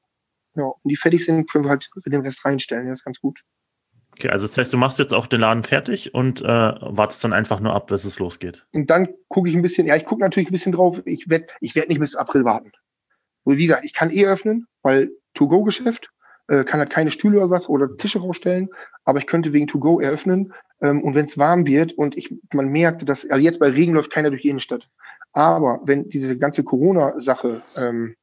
[0.56, 2.88] ja, wenn die fertig sind, können wir halt den Rest reinstellen.
[2.88, 3.40] Das ist ganz gut.
[4.12, 7.32] Okay, also das heißt, du machst jetzt auch den Laden fertig und äh, wartest dann
[7.32, 8.66] einfach nur ab, bis es losgeht.
[8.74, 11.00] Und dann gucke ich ein bisschen, ja, ich gucke natürlich ein bisschen drauf.
[11.04, 12.72] Ich werde ich werd nicht bis April warten.
[13.44, 16.10] Und wie gesagt, ich kann eh öffnen, weil To-Go-Geschäft,
[16.48, 18.70] äh, kann halt keine Stühle oder was oder Tische rausstellen,
[19.04, 20.52] aber ich könnte wegen To-Go eröffnen.
[20.80, 23.94] Ähm, und wenn es warm wird und ich man merkt, dass, also jetzt bei Regen
[23.94, 24.88] läuft keiner durch die Innenstadt.
[25.32, 28.14] Aber wenn diese ganze Corona-Sache ähm,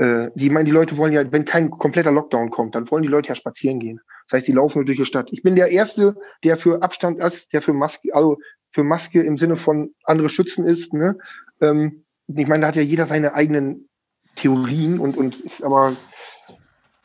[0.00, 3.08] äh, die meinen, die Leute wollen ja, wenn kein kompletter Lockdown kommt, dann wollen die
[3.08, 4.00] Leute ja spazieren gehen.
[4.26, 5.28] Das heißt, die laufen nur durch die Stadt.
[5.30, 8.38] Ich bin der Erste, der für Abstand ist, der für Maske, also
[8.70, 10.94] für Maske im Sinne von andere schützen ist.
[10.94, 11.18] Ne?
[11.60, 13.90] Ähm, ich meine, da hat ja jeder seine eigenen
[14.36, 15.94] Theorien und, und ist aber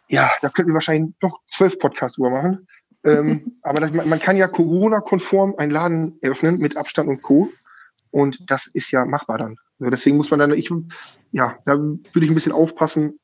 [0.07, 2.67] ja, da könnten wir wahrscheinlich noch zwölf Podcasts drüber machen.
[3.05, 7.49] Ähm, aber das, man, man kann ja Corona-konform einen Laden eröffnen mit Abstand und Co.
[8.11, 9.57] Und das ist ja machbar dann.
[9.79, 10.71] Also deswegen muss man dann, ich,
[11.31, 13.19] ja, da würde ich ein bisschen aufpassen,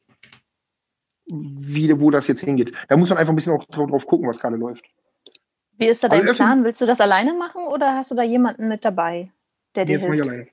[1.26, 2.74] wie, wo das jetzt hingeht.
[2.90, 4.86] Da muss man einfach ein bisschen auch drauf gucken, was gerade läuft.
[5.78, 6.64] Wie ist da dein also, Plan?
[6.64, 9.32] Willst du das alleine machen oder hast du da jemanden mit dabei,
[9.76, 10.18] der dir jetzt hilft?
[10.18, 10.48] Mache ich alleine.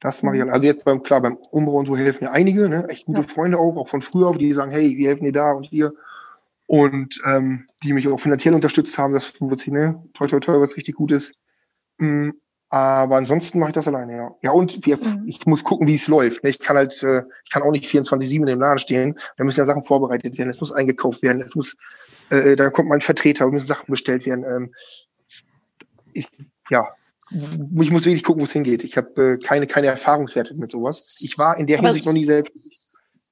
[0.00, 0.54] Das mache ich alleine.
[0.54, 2.86] Also jetzt beim, klar, beim Umbau und so helfen ja einige, ne?
[2.88, 3.28] echt gute ja.
[3.28, 5.94] Freunde auch, auch von früher, die sagen, hey, wir helfen dir da und hier.
[6.72, 10.58] Und ähm, die mich auch finanziell unterstützt haben, das wird sich, ne, toll, toll, toll,
[10.62, 11.34] was richtig gut ist.
[11.98, 12.30] Mm,
[12.70, 14.34] aber ansonsten mache ich das alleine, ja.
[14.40, 15.24] Ja, und wir, mhm.
[15.26, 16.42] ich muss gucken, wie es läuft.
[16.42, 16.48] Ne?
[16.48, 19.18] Ich kann halt, äh, ich kann auch nicht 24-7 in dem Laden stehen.
[19.36, 21.76] Da müssen ja Sachen vorbereitet werden, es muss eingekauft werden, es muss,
[22.30, 24.46] äh, da kommt mein Vertreter, müssen Sachen bestellt werden.
[24.48, 24.74] Ähm,
[26.14, 26.26] ich,
[26.70, 26.86] ja,
[27.28, 28.82] ich muss wirklich gucken, wo es hingeht.
[28.82, 31.18] Ich habe äh, keine, keine Erfahrungswerte mit sowas.
[31.20, 32.54] Ich war in der Aber Hinsicht noch nie selbst.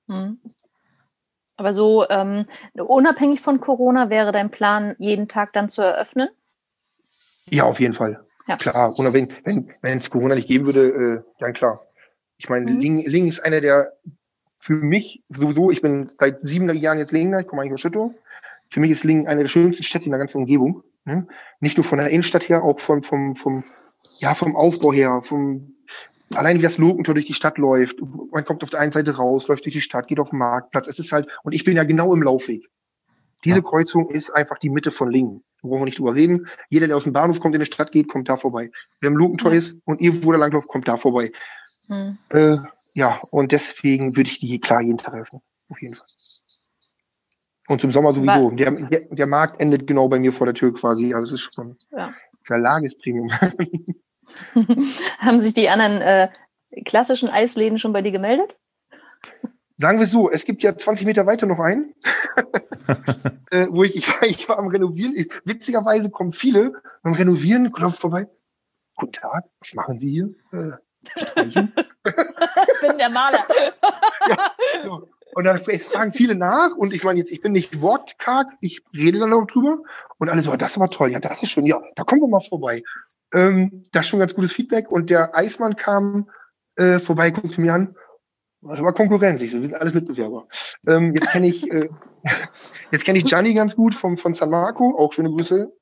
[0.08, 0.38] Mhm.
[1.60, 6.30] Aber so ähm, unabhängig von Corona wäre dein Plan, jeden Tag dann zu eröffnen?
[7.50, 8.24] Ja, auf jeden Fall.
[8.46, 8.56] Ja.
[8.56, 11.86] Klar, und wenn es Corona nicht geben würde, äh, dann klar.
[12.38, 12.80] Ich meine, mhm.
[12.80, 13.92] Lingen, Lingen ist einer der
[14.58, 18.14] für mich sowieso, ich bin seit sieben Jahren jetzt Linger, ich komme eigentlich aus Schüttorf.
[18.70, 20.82] Für mich ist Lingen eine der schönsten Städte in der ganzen Umgebung.
[21.04, 21.26] Ne?
[21.60, 23.64] Nicht nur von der Innenstadt her, auch vom, vom, vom,
[24.16, 25.74] ja, vom Aufbau her, vom,
[26.34, 27.98] allein wie das Lokentor durch die Stadt läuft.
[28.30, 30.86] Man kommt auf der einen Seite raus, läuft durch die Stadt, geht auf den Marktplatz.
[30.86, 32.68] Es ist halt, und ich bin ja genau im Laufweg.
[33.44, 33.62] Diese ja.
[33.62, 35.42] Kreuzung ist einfach die Mitte von Lingen.
[35.62, 36.46] Da brauchen wir nicht drüber reden.
[36.68, 38.70] Jeder, der aus dem Bahnhof kommt, in die Stadt geht, kommt da vorbei.
[39.00, 39.58] Wer im Lokentor ja.
[39.58, 41.32] ist und irgendwo da langläuft, kommt da vorbei.
[41.88, 42.18] Hm.
[42.30, 42.58] Äh,
[42.92, 45.42] ja, und deswegen würde ich die klar jeden Tag öffnen.
[45.68, 46.06] Auf jeden Fall.
[47.68, 48.50] Und zum Sommer sowieso.
[48.50, 51.14] Der, der, der, Markt endet genau bei mir vor der Tür quasi.
[51.14, 52.12] Also es ist schon ja.
[52.42, 53.30] Verlagespremium.
[55.18, 56.28] Haben sich die anderen äh,
[56.84, 58.58] klassischen Eisläden schon bei dir gemeldet?
[59.76, 61.94] Sagen wir so, es gibt ja 20 Meter weiter noch einen,
[63.50, 65.14] äh, wo ich, ich war, ich war am Renovieren.
[65.44, 68.28] Witzigerweise kommen viele beim Renovieren, klopft vorbei.
[68.96, 70.34] Guten Tag, was machen Sie hier?
[71.34, 73.46] Äh, ich bin der Maler.
[74.28, 74.52] ja,
[74.84, 75.08] so.
[75.34, 79.20] Und dann fragen viele nach und ich meine jetzt, ich bin nicht wortkarg, ich rede
[79.20, 79.78] dann auch drüber
[80.18, 82.28] und alle so, das ist aber toll, ja, das ist schön, ja, da kommen wir
[82.28, 82.82] mal vorbei.
[83.32, 86.28] Ähm, das schon ganz gutes Feedback und der Eismann kam
[86.76, 87.94] äh, vorbei, guckte mir an,
[88.62, 90.46] das war Konkurrenz, ich so, wir sind alles Mitbewerber.
[90.86, 91.88] Ähm, jetzt kenne ich, äh,
[92.90, 95.72] jetzt kenne ich Gianni ganz gut vom, von San Marco, auch schöne Grüße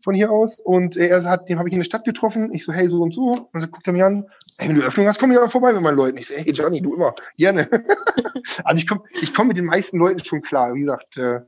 [0.00, 0.58] von hier aus.
[0.60, 2.52] Und er hat, den habe ich in der Stadt getroffen.
[2.52, 3.30] Ich so, hey, so und so.
[3.30, 4.26] Und dann guckt er mir an,
[4.58, 6.18] hey, wenn du Öffnung hast, komm ich ja vorbei mit meinen Leuten.
[6.18, 7.68] Ich so, hey, Gianni, du immer, gerne.
[8.64, 11.16] also ich komme ich komm mit den meisten Leuten schon klar, wie gesagt.
[11.16, 11.40] Äh,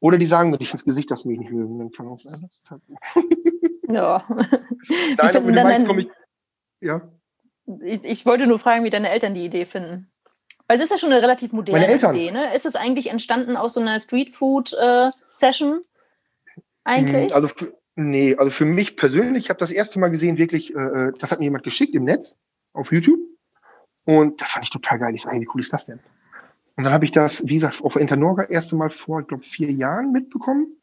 [0.00, 1.78] oder die sagen mir nicht ins Gesicht, dass sie mich nicht mögen.
[1.78, 2.48] Dann kann auch sein.
[3.88, 4.24] Ja.
[4.28, 6.08] Nein, mit den meisten komme ich,
[6.80, 7.02] ja.
[7.82, 10.10] Ich, ich wollte nur fragen, wie deine Eltern die Idee finden.
[10.68, 12.54] Weil es ist ja schon eine relativ moderne Idee, ne?
[12.54, 15.80] Ist es eigentlich entstanden aus so einer Streetfood-Session?
[15.80, 17.34] Äh, eigentlich?
[17.34, 17.48] Also,
[17.94, 21.30] nee, also für mich persönlich, ich habe das erste Mal gesehen, wirklich, äh, äh, das
[21.30, 22.36] hat mir jemand geschickt im Netz,
[22.72, 23.20] auf YouTube.
[24.04, 25.14] Und das fand ich total geil.
[25.14, 26.00] Ich so, hey, wie cool ist das denn?
[26.76, 29.70] Und dann habe ich das, wie gesagt, auf Internorga erste Mal vor, ich glaube, vier
[29.70, 30.76] Jahren mitbekommen.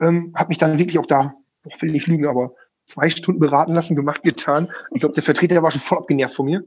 [0.00, 1.34] Ähm, habe mich dann wirklich auch da,
[1.66, 2.54] ich will nicht lügen, aber
[2.86, 4.70] zwei Stunden beraten lassen, gemacht, getan.
[4.92, 6.64] Ich glaube, der Vertreter war schon voll abgenervt von mir.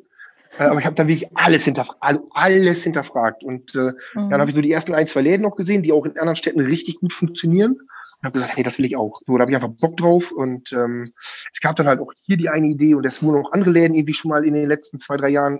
[0.57, 3.43] Äh, aber ich habe da wirklich alles hinterfragt, also alles hinterfragt.
[3.43, 4.29] Und äh, mhm.
[4.29, 6.35] dann habe ich so die ersten ein, zwei Läden noch gesehen, die auch in anderen
[6.35, 9.19] Städten richtig gut funktionieren und habe gesagt, hey, das will ich auch.
[9.25, 12.37] So, da habe ich einfach Bock drauf und ähm, es gab dann halt auch hier
[12.37, 14.99] die eine Idee und es wurden auch andere Läden irgendwie schon mal in den letzten
[14.99, 15.59] zwei, drei Jahren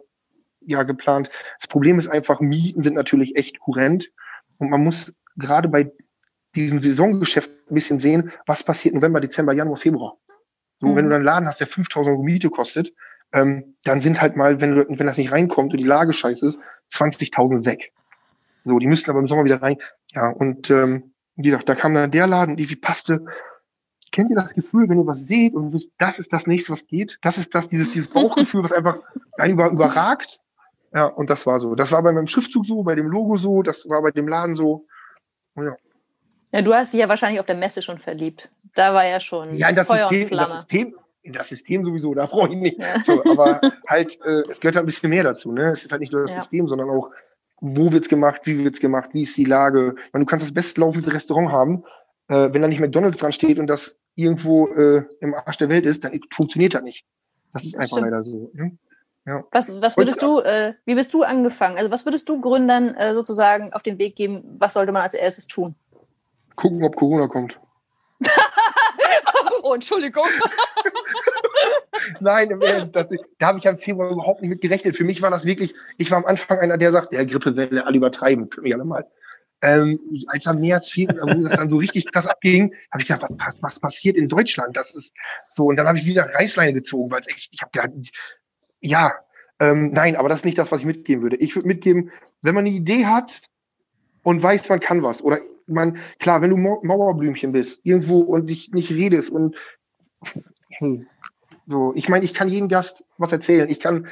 [0.61, 1.29] ja geplant.
[1.59, 4.09] Das Problem ist einfach, Mieten sind natürlich echt horrend
[4.59, 5.91] und man muss gerade bei
[6.55, 10.17] diesem Saisongeschäft ein bisschen sehen, was passiert November, Dezember, Januar, Februar.
[10.79, 10.95] So, mhm.
[10.95, 12.93] wenn du dann einen Laden hast, der 5000 Euro Miete kostet,
[13.33, 16.45] ähm, dann sind halt mal, wenn, du, wenn das nicht reinkommt und die Lage scheiße
[16.45, 16.59] ist,
[16.91, 17.91] 20.000 weg.
[18.63, 19.77] So, die müssten aber im Sommer wieder rein.
[20.11, 23.25] Ja, und ähm, wie gesagt, da kam dann der Laden, die wie passte.
[24.11, 26.85] Kennt ihr das Gefühl, wenn ihr was seht und wisst, das ist das nächste, was
[26.85, 27.17] geht?
[27.23, 28.99] Das ist das, dieses, dieses Bauchgefühl, was einfach
[29.39, 30.39] einen über, überragt.
[30.93, 31.73] Ja, und das war so.
[31.73, 34.53] Das war bei meinem Schriftzug so, bei dem Logo so, das war bei dem Laden
[34.53, 34.85] so.
[35.55, 35.75] Ja.
[36.53, 38.49] Ja, du hast dich ja wahrscheinlich auf der Messe schon verliebt.
[38.75, 40.43] Da war ja schon ja, in das Feuer System, und Flamme.
[40.43, 42.79] In das System, in das System sowieso, da brauche ich nicht.
[42.79, 43.03] Ja.
[43.03, 45.51] So, aber halt, äh, es gehört halt ein bisschen mehr dazu.
[45.51, 45.71] Ne?
[45.71, 46.39] Es ist halt nicht nur das ja.
[46.41, 47.09] System, sondern auch
[47.65, 49.95] wo wird's gemacht, wie wird's gemacht, wie ist die Lage.
[50.11, 51.83] Meine, du kannst das bestlaufendste Restaurant haben,
[52.27, 55.85] äh, wenn da nicht McDonalds dran steht und das irgendwo äh, im Arsch der Welt
[55.85, 57.05] ist, dann funktioniert das nicht.
[57.53, 58.11] Das ist das einfach stimmt.
[58.11, 58.51] leider so.
[58.53, 58.77] Ne?
[59.25, 59.43] Ja.
[59.51, 61.77] Was, was würdest du, äh, wie bist du angefangen?
[61.77, 64.43] Also was würdest du Gründern äh, sozusagen auf den Weg geben?
[64.57, 65.75] Was sollte man als erstes tun?
[66.55, 67.59] Gucken, ob Corona kommt.
[69.63, 70.27] oh, Entschuldigung.
[72.19, 74.95] Nein, im Ernst, das, da habe ich ja im Februar überhaupt nicht mit gerechnet.
[74.95, 77.97] Für mich war das wirklich, ich war am Anfang einer, der sagt, der Grippewelle, alle
[77.97, 79.05] übertreiben, können wir alle mal.
[79.61, 83.23] Ähm, als am März, Februar, wo das dann so richtig krass abging, habe ich gedacht,
[83.29, 84.75] was, was passiert in Deutschland?
[84.75, 85.13] Das ist
[85.53, 85.67] so.
[85.67, 87.91] Und dann habe ich wieder Reißleine gezogen, weil es echt, ich habe gedacht,
[88.81, 89.13] ja,
[89.59, 91.37] ähm, nein, aber das ist nicht das, was ich mitgeben würde.
[91.37, 92.11] Ich würde mitgeben,
[92.41, 93.41] wenn man eine Idee hat
[94.23, 98.71] und weiß, man kann was, oder man, klar, wenn du Mauerblümchen bist, irgendwo und dich
[98.71, 99.55] nicht redest und
[100.69, 101.05] hey,
[101.67, 103.69] so, ich meine, ich kann jedem Gast was erzählen.
[103.69, 104.07] Ich kann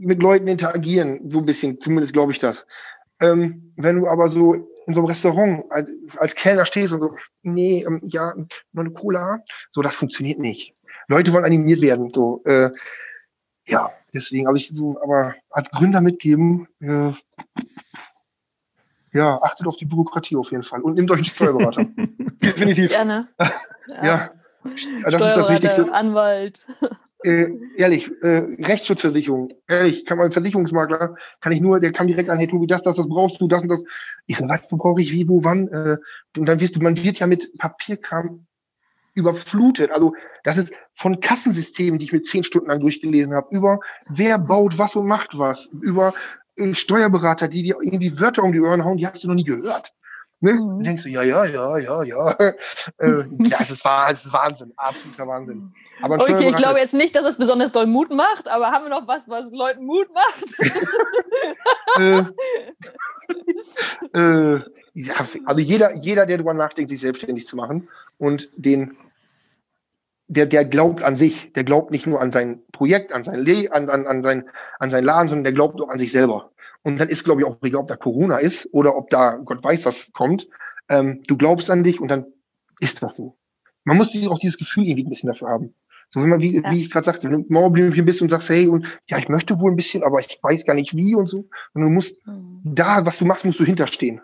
[0.00, 2.66] mit Leuten interagieren, so ein bisschen, zumindest glaube ich das.
[3.20, 7.14] Ähm, wenn du aber so in so einem Restaurant als, als Kellner stehst und so,
[7.42, 8.34] nee, ähm, ja,
[8.72, 10.74] nur eine Cola, so, das funktioniert nicht.
[11.08, 12.70] Leute wollen animiert werden, so, äh,
[13.66, 17.12] ja, deswegen, aber ich so, aber als Gründer mitgeben, äh,
[19.12, 21.84] ja, achtet auf die Bürokratie auf jeden Fall und nehmt euch einen Steuerberater.
[22.42, 22.90] Definitiv.
[22.90, 23.28] Gerne.
[23.88, 24.04] ja.
[24.04, 24.30] ja.
[24.64, 25.92] Das ist das Wichtigste.
[25.92, 26.66] Anwalt.
[27.24, 32.38] Äh, ehrlich, äh, Rechtsschutzversicherung, ehrlich, kann man Versicherungsmakler, kann ich nur, der kam direkt an,
[32.38, 33.82] hey Tobi, das, das, das brauchst du, das und das.
[34.26, 35.66] Ich so, was brauche ich, wie, wo, wann?
[35.68, 35.96] Äh,
[36.36, 38.46] und dann wirst du, man wird ja mit Papierkram
[39.14, 39.90] überflutet.
[39.90, 44.38] Also das ist von Kassensystemen, die ich mit zehn Stunden lang durchgelesen habe, über wer
[44.38, 46.14] baut was und macht was, über
[46.74, 49.92] Steuerberater, die dir irgendwie Wörter um die Ohren hauen, die hast du noch nie gehört.
[50.40, 50.52] Ne?
[50.52, 50.84] Mhm.
[50.84, 52.30] denkst du, ja, ja, ja, ja, ja.
[52.98, 55.72] äh, das, ist, das ist Wahnsinn, absoluter Wahnsinn.
[56.00, 58.90] Aber okay, ich glaube jetzt nicht, dass es besonders doll Mut macht, aber haben wir
[58.90, 60.44] noch was, was Leuten Mut macht?
[61.98, 62.22] äh,
[64.16, 64.60] äh,
[64.94, 68.96] ja, also jeder, jeder, der darüber nachdenkt, sich selbstständig zu machen und den,
[70.28, 73.72] der, der glaubt an sich, der glaubt nicht nur an sein Projekt, an sein, Le
[73.72, 74.44] an, an, an, sein,
[74.78, 76.52] an sein Laden, sondern der glaubt auch an sich selber.
[76.82, 79.64] Und dann ist, glaube ich, auch egal, ob da Corona ist oder ob da Gott
[79.64, 80.46] weiß, was kommt.
[80.88, 82.26] Ähm, du glaubst an dich und dann
[82.78, 83.36] ist das so.
[83.84, 85.74] Man muss auch dieses Gefühl irgendwie ein bisschen dafür haben.
[86.10, 86.70] So wenn man, wie, ja.
[86.70, 89.58] wie ich gerade sagte, wenn du Mauerblümchen bist und sagst, hey, und ja, ich möchte
[89.58, 91.48] wohl ein bisschen, aber ich weiß gar nicht wie und so.
[91.72, 92.60] Und du musst mhm.
[92.64, 94.20] da, was du machst, musst du hinterstehen.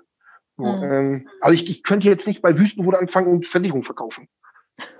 [0.57, 0.83] So, mhm.
[0.83, 4.29] ähm, also ich, ich könnte jetzt nicht bei Wüstenrot anfangen und Versicherung verkaufen.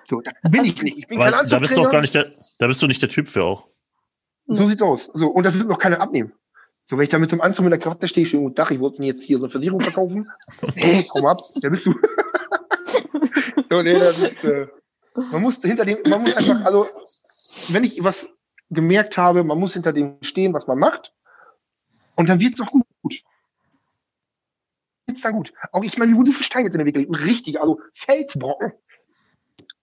[0.09, 0.99] So, da bin ich nicht.
[0.99, 3.09] Ich bin kein Da bist du auch gar nicht der, da bist du nicht der
[3.09, 3.67] Typ für auch.
[4.47, 5.11] So sieht's aus.
[5.15, 6.33] So, und das wird noch keiner abnehmen.
[6.87, 8.71] So, wenn ich da mit so einem Anzug mit der Krawatte stehe, schön guten Tag,
[8.71, 10.31] ich wollte mir jetzt hier so eine Versicherung verkaufen.
[10.75, 11.95] hey, komm ab, wer bist du?
[13.71, 14.67] so, nee, das ist, äh,
[15.15, 16.87] man muss hinter dem, man muss einfach, also,
[17.69, 18.29] wenn ich was
[18.69, 21.15] gemerkt habe, man muss hinter dem stehen, was man macht.
[22.17, 22.85] Und dann wird's auch gut.
[25.07, 25.53] Wird's dann gut.
[25.73, 27.27] Auch ich meine, wie wurde viel Stein jetzt in der Weg gelegt?
[27.27, 28.73] Richtig, also Felsbrocken.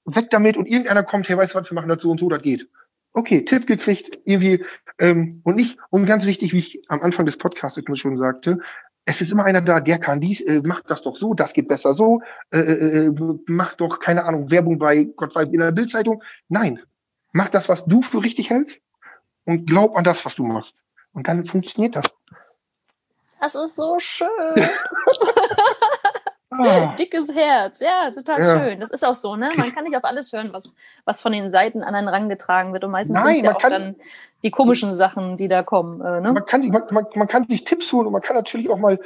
[0.06, 2.30] Weg damit und irgendeiner kommt, hey, weißt du was, wir machen das so und so,
[2.30, 2.68] das geht
[3.14, 4.66] okay, Tipp gekriegt, irgendwie,
[5.00, 8.60] ähm, und nicht, und ganz wichtig, wie ich am Anfang des Podcasts schon sagte,
[9.06, 11.68] es ist immer einer da, der kann dies, äh, macht das doch so, das geht
[11.68, 13.12] besser so, äh, äh, äh
[13.48, 16.24] macht doch, keine Ahnung, Werbung bei Gott weiß in der Bildzeitung.
[16.50, 16.82] Nein,
[17.34, 18.80] mach das, was du für richtig hältst
[19.46, 20.76] und glaub an das, was du machst.
[21.14, 22.06] Und dann funktioniert das.
[23.42, 24.28] Das ist so schön.
[26.54, 26.90] Oh.
[27.00, 28.60] Dickes Herz, ja, total ja.
[28.60, 28.80] schön.
[28.82, 29.52] Das ist auch so, ne?
[29.56, 32.84] Man kann nicht auf alles hören, was, was von den Seiten an einen rangetragen wird.
[32.84, 33.96] Und meistens sind es ja auch kann, dann
[34.44, 36.02] die komischen Sachen, die da kommen.
[36.02, 36.34] Äh, ne?
[36.34, 38.80] man, kann sich, man, man, man, kann sich Tipps holen und man kann natürlich auch
[38.80, 39.00] mal,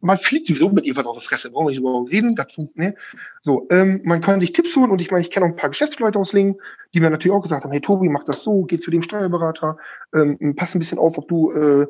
[0.00, 2.36] man fliegt sowieso mit irgendwas auf die Fresse, brauchen wir nicht drüber reden.
[2.36, 2.94] Dazu, ne?
[3.42, 5.70] So, ähm, man kann sich Tipps holen und ich meine, ich kenne auch ein paar
[5.70, 6.60] Geschäftsleute aus Lingen,
[6.92, 9.78] die mir natürlich auch gesagt haben, hey Tobi, mach das so, geh zu dem Steuerberater,
[10.14, 11.86] ähm, pass ein bisschen auf, ob du äh,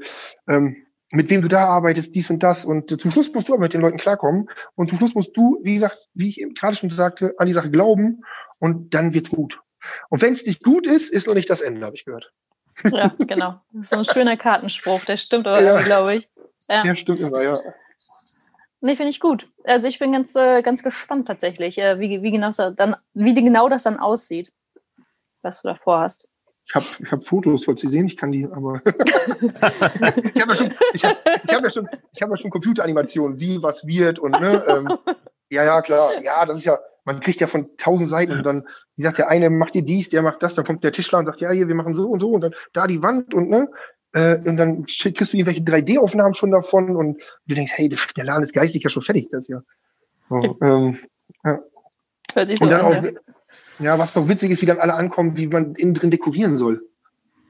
[0.48, 0.76] ähm,
[1.14, 2.64] mit wem du da arbeitest, dies und das.
[2.64, 4.50] Und äh, zum Schluss musst du aber mit den Leuten klarkommen.
[4.74, 7.52] Und zum Schluss musst du, wie gesagt, wie ich eben gerade schon sagte, an die
[7.52, 8.22] Sache glauben
[8.58, 9.60] und dann wird's gut.
[10.10, 12.32] Und wenn es nicht gut ist, ist noch nicht das Ende, habe ich gehört.
[12.90, 13.60] Ja, genau.
[13.72, 15.80] Das ist so ein schöner Kartenspruch, der stimmt aber ja.
[15.82, 16.28] glaube ich.
[16.68, 16.82] Ja.
[16.82, 17.60] Der stimmt immer, ja.
[18.80, 19.48] Nee, finde ich gut.
[19.64, 23.32] Also ich bin ganz, äh, ganz gespannt tatsächlich, äh, wie, wie, genau das dann, wie
[23.32, 24.52] genau das dann aussieht,
[25.42, 26.28] was du davor hast.
[26.66, 28.06] Ich habe ich hab Fotos, wollt ihr sehen?
[28.06, 28.80] Ich kann die, aber.
[28.84, 33.38] ich habe ja schon, ich hab, ich hab ja schon, ich hab ja schon Computeranimationen,
[33.38, 34.66] wie was wird und ne, so.
[34.66, 34.88] ähm,
[35.50, 36.10] ja, ja, klar.
[36.22, 39.28] Ja, das ist ja, man kriegt ja von tausend Seiten und dann, wie sagt der
[39.28, 41.68] eine, macht dir dies, der macht das, dann kommt der Tischler und sagt, ja, hier,
[41.68, 43.68] wir machen so und so und dann da die Wand und ne,
[44.14, 48.42] äh, und dann kriegst du irgendwelche 3D-Aufnahmen schon davon und du denkst, hey, der Laden
[48.42, 49.60] ist geistig ja schon fertig, das ja.
[50.30, 50.98] So, ähm,
[51.44, 51.58] ja.
[52.32, 53.10] Hört sich so und dann an, auch, ja.
[53.78, 56.82] Ja, was doch witzig ist, wie dann alle ankommen, wie man innen drin dekorieren soll.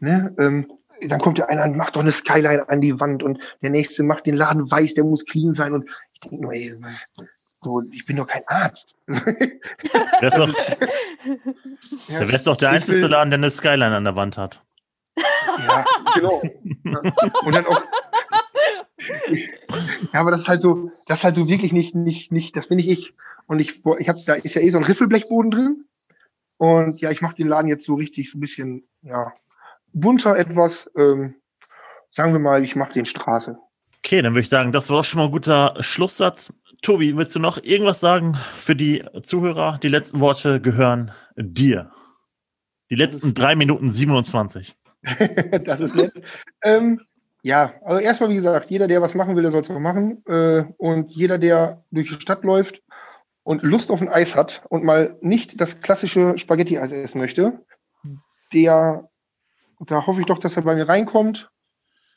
[0.00, 0.34] Ne?
[0.38, 0.66] Ähm,
[1.02, 4.02] dann kommt der eine an, macht doch eine Skyline an die Wand und der nächste
[4.02, 6.74] macht den Laden weiß, der muss clean sein und ich denke nur, ey,
[7.62, 8.94] so, ich bin doch kein Arzt.
[9.06, 10.48] Wär's doch,
[12.08, 14.62] ja, da wär's doch der einzige will, Laden, der eine Skyline an der Wand hat.
[15.66, 15.84] Ja,
[16.14, 16.42] genau.
[17.44, 17.82] Und dann auch.
[20.12, 22.68] ja, aber das ist halt so, das ist halt so wirklich nicht, nicht, nicht, das
[22.68, 23.14] bin nicht ich.
[23.46, 25.84] Und ich, ich habe, da ist ja eh so ein Riffelblechboden drin.
[26.56, 29.32] Und ja, ich mache den Laden jetzt so richtig so ein bisschen, ja,
[29.92, 30.90] bunter etwas.
[30.96, 31.34] Ähm,
[32.10, 33.58] sagen wir mal, ich mache den Straße.
[33.98, 36.52] Okay, dann würde ich sagen, das war doch schon mal ein guter Schlusssatz.
[36.82, 39.78] Tobi, willst du noch irgendwas sagen für die Zuhörer?
[39.82, 41.90] Die letzten Worte gehören dir.
[42.90, 44.76] Die letzten drei Minuten 27.
[45.64, 46.12] das ist nett.
[46.62, 47.00] ähm,
[47.42, 50.22] ja, also erstmal, wie gesagt, jeder, der was machen will, der soll es auch machen.
[50.26, 52.82] Äh, und jeder, der durch die Stadt läuft
[53.44, 57.64] und Lust auf ein Eis hat und mal nicht das klassische Spaghetti-Eis essen möchte,
[58.52, 59.08] der,
[59.80, 61.50] da hoffe ich doch, dass er bei mir reinkommt,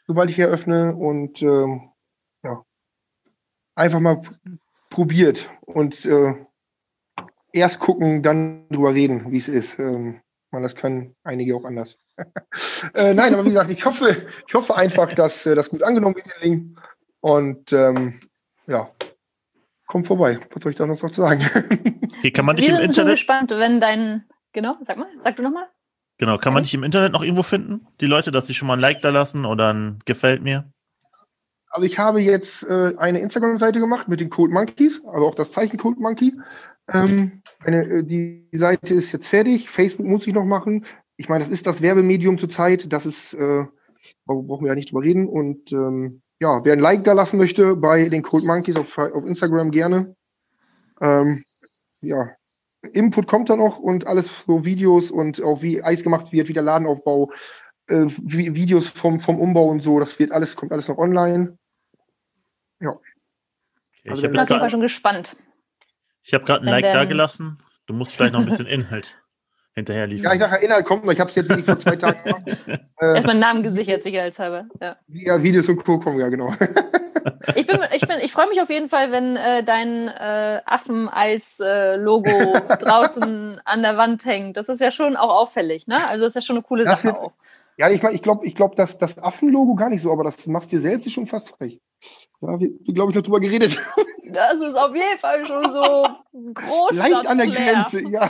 [0.08, 1.92] sobald ich eröffne und ähm,
[2.44, 2.64] ja,
[3.76, 4.22] einfach mal
[4.90, 6.34] probiert und äh,
[7.52, 9.78] erst gucken, dann drüber reden, wie es ist.
[9.80, 11.98] Ähm, man, das können einige auch anders.
[12.94, 16.16] äh, nein, aber wie gesagt, ich hoffe, ich hoffe einfach, dass äh, das gut angenommen
[16.16, 16.80] wird, den Link.
[17.20, 18.20] Und ähm,
[18.66, 18.90] ja,
[19.88, 20.40] kommt vorbei.
[20.54, 21.42] Was soll ich da noch zu sagen?
[22.22, 23.08] Hier kann man dich Wir im sind Internet.
[23.10, 24.26] so gespannt, wenn dein.
[24.54, 25.68] Genau, sag mal, sag du nochmal.
[26.18, 27.88] Genau, kann man dich im Internet noch irgendwo finden?
[28.02, 30.72] Die Leute, dass sie schon mal ein Like da lassen oder ein Gefällt mir?
[31.70, 35.52] Also ich habe jetzt äh, eine Instagram-Seite gemacht mit den Code Monkeys, also auch das
[35.52, 36.34] Zeichen Code Monkey.
[36.92, 39.70] Ähm, Meine, äh, die Seite ist jetzt fertig.
[39.70, 40.86] Facebook muss ich noch machen.
[41.18, 42.92] Ich meine, das ist das Werbemedium zurzeit.
[42.92, 43.66] Das ist, äh,
[44.26, 45.28] brauchen wir ja nicht drüber reden.
[45.28, 49.26] Und ähm, ja, wer ein Like da lassen möchte bei den Cold Monkeys auf, auf
[49.26, 50.16] Instagram gerne.
[51.02, 51.44] Ähm,
[52.02, 52.30] ja,
[52.94, 56.54] Input kommt da noch und alles so Videos und auch wie Eis gemacht wird, wie
[56.54, 57.32] der Ladenaufbau,
[57.88, 61.58] äh, Videos vom, vom Umbau und so, das wird alles, kommt alles noch online.
[62.80, 62.92] Ja.
[62.92, 65.36] Okay, also ich bin auf jeden Fall schon gespannt.
[66.24, 67.58] Ich habe gerade ein Like da gelassen.
[67.88, 69.18] Du musst vielleicht noch ein bisschen Inhalt
[69.78, 70.26] hinterher liefern.
[70.26, 71.14] Ja, ich sage, Inhalt kommt noch.
[71.14, 72.44] Ich habe es jetzt nicht vor zwei Tagen gemacht.
[72.68, 74.66] äh, Erstmal einen Namen gesichert, sicherheitshalber.
[74.82, 74.98] Ja.
[75.08, 76.00] ja, Videos und Co.
[76.00, 76.52] kommen, ja, genau.
[77.56, 82.30] ich bin, ich bin, ich freue mich auf jeden Fall, wenn äh, dein äh, Affeneis-Logo
[82.30, 84.58] äh, draußen an der Wand hängt.
[84.58, 86.10] Das ist ja schon auch auffällig, ne?
[86.10, 87.34] Also das ist ja schon eine coole das Sache wird, auch.
[87.78, 90.48] Ja, ich meine, ich glaube, ich glaub, dass das Affenlogo gar nicht so, aber das
[90.48, 91.80] machst dir selbst schon fast frech.
[92.42, 93.80] Da wir, wir glaube ich, noch drüber geredet.
[94.34, 96.08] Das ist auf jeden Fall schon so
[96.54, 96.92] groß.
[96.94, 98.28] Leicht an der Grenze, ja.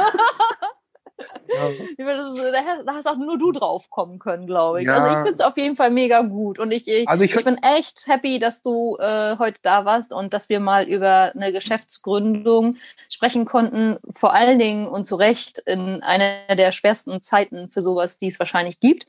[1.47, 1.69] Ja.
[1.69, 2.43] Ist,
[2.86, 4.88] da hast auch nur du drauf kommen können, glaube ich.
[4.88, 4.95] Ja.
[4.95, 6.60] Also ich finde es auf jeden Fall mega gut.
[6.60, 10.13] Und ich, ich, also ich, ich bin echt happy, dass du äh, heute da warst
[10.13, 12.77] und dass wir mal über eine Geschäftsgründung
[13.10, 13.97] sprechen konnten.
[14.12, 18.39] Vor allen Dingen und zu Recht in einer der schwersten Zeiten für sowas, die es
[18.39, 19.08] wahrscheinlich gibt.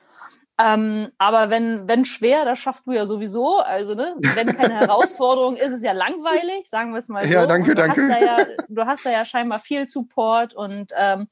[0.61, 3.59] Ähm, aber wenn, wenn schwer, das schaffst du ja sowieso.
[3.59, 7.33] Also, ne, wenn keine Herausforderung ist, ist es ja langweilig, sagen wir es mal so.
[7.33, 8.03] Ja, danke, du danke.
[8.03, 11.29] Hast ja, du hast da ja scheinbar viel Support und ähm,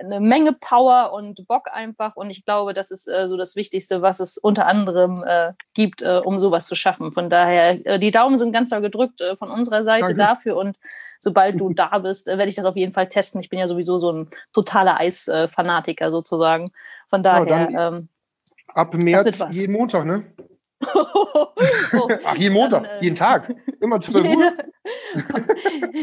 [0.00, 2.16] eine Menge Power und Bock einfach.
[2.16, 6.02] Und ich glaube, das ist äh, so das Wichtigste, was es unter anderem äh, gibt,
[6.02, 7.12] äh, um sowas zu schaffen.
[7.12, 10.18] Von daher, äh, die Daumen sind ganz doll gedrückt äh, von unserer Seite Danke.
[10.18, 10.56] dafür.
[10.56, 10.76] Und
[11.18, 13.40] sobald du da bist, äh, werde ich das auf jeden Fall testen.
[13.40, 16.72] Ich bin ja sowieso so ein totaler Eisfanatiker sozusagen.
[17.08, 17.70] Von daher.
[17.70, 18.08] Ja, ähm,
[18.68, 20.24] ab März jeden Montag, ne?
[20.94, 24.52] oh, Ach, jeden Montag, dann, äh, jeden Tag, immer 12 Uhr.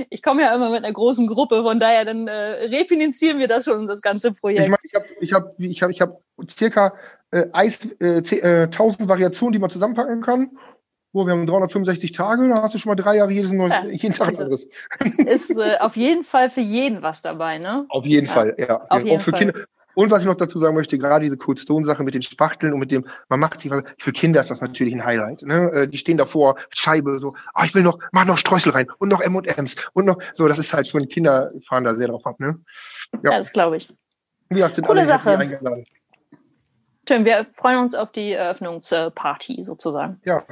[0.10, 3.66] ich komme ja immer mit einer großen Gruppe, von daher dann äh, refinanzieren wir das
[3.66, 4.64] schon, das ganze Projekt.
[4.64, 6.94] Ich meine, ich habe ich hab, ich hab, ich hab circa
[7.32, 10.52] äh, Eis, äh, äh, 1000 Variationen, die man zusammenpacken kann.
[11.14, 13.86] Oh, wir haben 365 Tage, da hast du schon mal drei Jahre jedes Neu ja,
[13.86, 14.68] jeden Tag also anderes.
[15.18, 17.86] Ist äh, auf jeden Fall für jeden was dabei, ne?
[17.90, 18.32] Auf jeden ja.
[18.32, 18.84] Fall, ja.
[18.90, 19.40] Auf jeden auch für Fall.
[19.40, 19.66] Kinder.
[19.98, 22.80] Und was ich noch dazu sagen möchte, gerade diese Cold Stone-Sache mit den Spachteln und
[22.80, 25.42] mit dem, man macht sich, für Kinder ist das natürlich ein Highlight.
[25.42, 25.72] Ne?
[25.72, 29.10] Äh, die stehen davor, Scheibe, so, ah, ich will noch, mach noch Streusel rein und
[29.10, 32.40] noch M&M's und noch, so, das ist halt schon, Kinder fahren da sehr drauf ab.
[32.40, 32.60] Ne?
[33.24, 33.92] Ja, ja das glaube ich.
[34.52, 35.36] Ja, sind Coole alle Sache.
[35.36, 35.88] eingeladen.
[37.08, 40.22] Schön, wir freuen uns auf die Eröffnungsparty sozusagen.
[40.26, 40.44] Ja.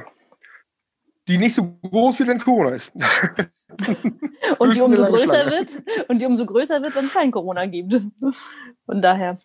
[1.28, 2.92] Die nicht so groß wird, wenn Corona ist.
[4.58, 8.00] und die umso größer wird und die umso größer wird, wenn es kein Corona gibt.
[8.86, 9.38] Von daher,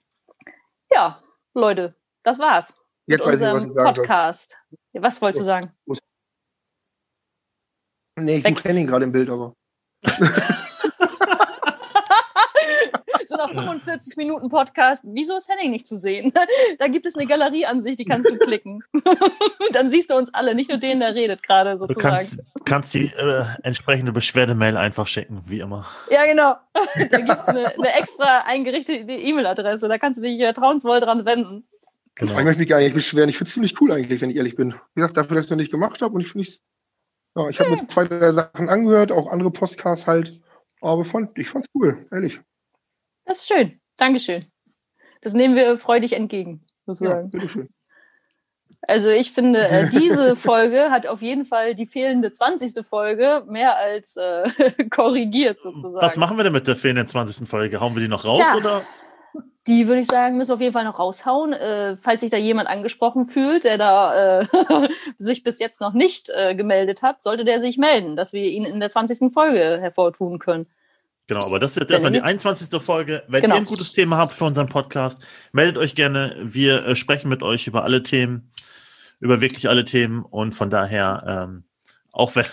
[0.92, 1.22] ja,
[1.54, 2.74] Leute, das war's.
[3.08, 4.58] Jetzt mit weiß ich, was Podcast.
[4.70, 5.04] Soll.
[5.04, 5.72] Was wolltest du sagen?
[8.20, 9.56] Nee, ich kenne ihn gerade im Bild, aber.
[13.32, 16.32] so nach 45 Minuten Podcast, wieso ist Henning nicht zu sehen?
[16.80, 18.84] da gibt es eine Galerieansicht, die kannst du klicken.
[19.74, 22.28] Dann siehst du uns alle, nicht nur den, der redet gerade sozusagen.
[22.28, 25.88] Du kannst, kannst die äh, entsprechende Beschwerdemail einfach schicken, wie immer.
[26.12, 26.56] Ja, genau.
[27.12, 31.66] da gibt es eine, eine, extra eingerichtete E-Mail-Adresse, da kannst du dich vertrauensvoll dran wenden.
[32.16, 32.38] Genau.
[32.38, 33.30] Ich möchte mich gar nicht beschweren.
[33.30, 34.74] Ich finde es ziemlich cool eigentlich, wenn ich ehrlich bin.
[34.94, 36.62] Wie gesagt, dafür, dass ich es noch nicht gemacht habe und ich finde es
[37.38, 40.42] ja, ich habe mir zwei, drei Sachen angehört, auch andere Podcasts halt.
[40.82, 42.42] Aber fand, ich fand's cool, ehrlich.
[43.32, 43.80] Das ist schön.
[43.96, 44.46] Dankeschön.
[45.22, 47.30] Das nehmen wir freudig entgegen, sozusagen.
[47.32, 47.70] Ja, bitteschön.
[48.82, 52.86] Also ich finde, äh, diese Folge hat auf jeden Fall die fehlende 20.
[52.86, 54.50] Folge mehr als äh,
[54.90, 55.96] korrigiert sozusagen.
[55.96, 57.48] Was machen wir denn mit der fehlenden 20.
[57.48, 57.80] Folge?
[57.80, 58.82] Hauen wir die noch raus Tja, oder?
[59.66, 61.54] Die würde ich sagen, müssen wir auf jeden Fall noch raushauen.
[61.54, 64.48] Äh, falls sich da jemand angesprochen fühlt, der da äh,
[65.20, 68.66] sich bis jetzt noch nicht äh, gemeldet hat, sollte der sich melden, dass wir ihn
[68.66, 69.32] in der 20.
[69.32, 70.68] Folge hervortun können.
[71.32, 72.82] Genau, aber das ist jetzt erstmal die 21.
[72.82, 73.24] Folge.
[73.30, 73.56] Wenn genau.
[73.56, 76.36] ihr ein gutes Thema habt für unseren Podcast, meldet euch gerne.
[76.42, 78.52] Wir äh, sprechen mit euch über alle Themen,
[79.22, 81.64] über wirklich alle Themen und von daher ähm,
[82.12, 82.46] auch wenn.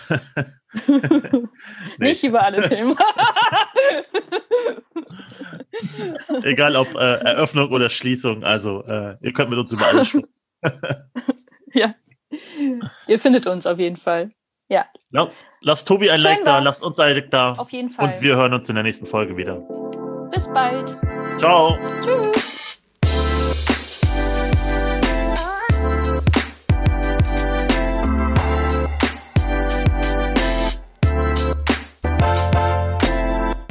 [1.97, 2.95] Nicht über alle Themen.
[6.43, 10.29] Egal ob äh, Eröffnung oder Schließung, also äh, ihr könnt mit uns über alles sprechen.
[11.73, 11.95] ja,
[13.07, 14.31] ihr findet uns auf jeden Fall.
[14.69, 14.85] Ja.
[15.11, 17.53] Lass, lass Tobi ein Schön Like da, lasst uns ein Like da.
[17.53, 18.05] Auf jeden Fall.
[18.05, 19.55] Und wir hören uns in der nächsten Folge wieder.
[20.31, 20.95] Bis bald.
[21.39, 21.77] Ciao.
[22.03, 22.48] Tschüss.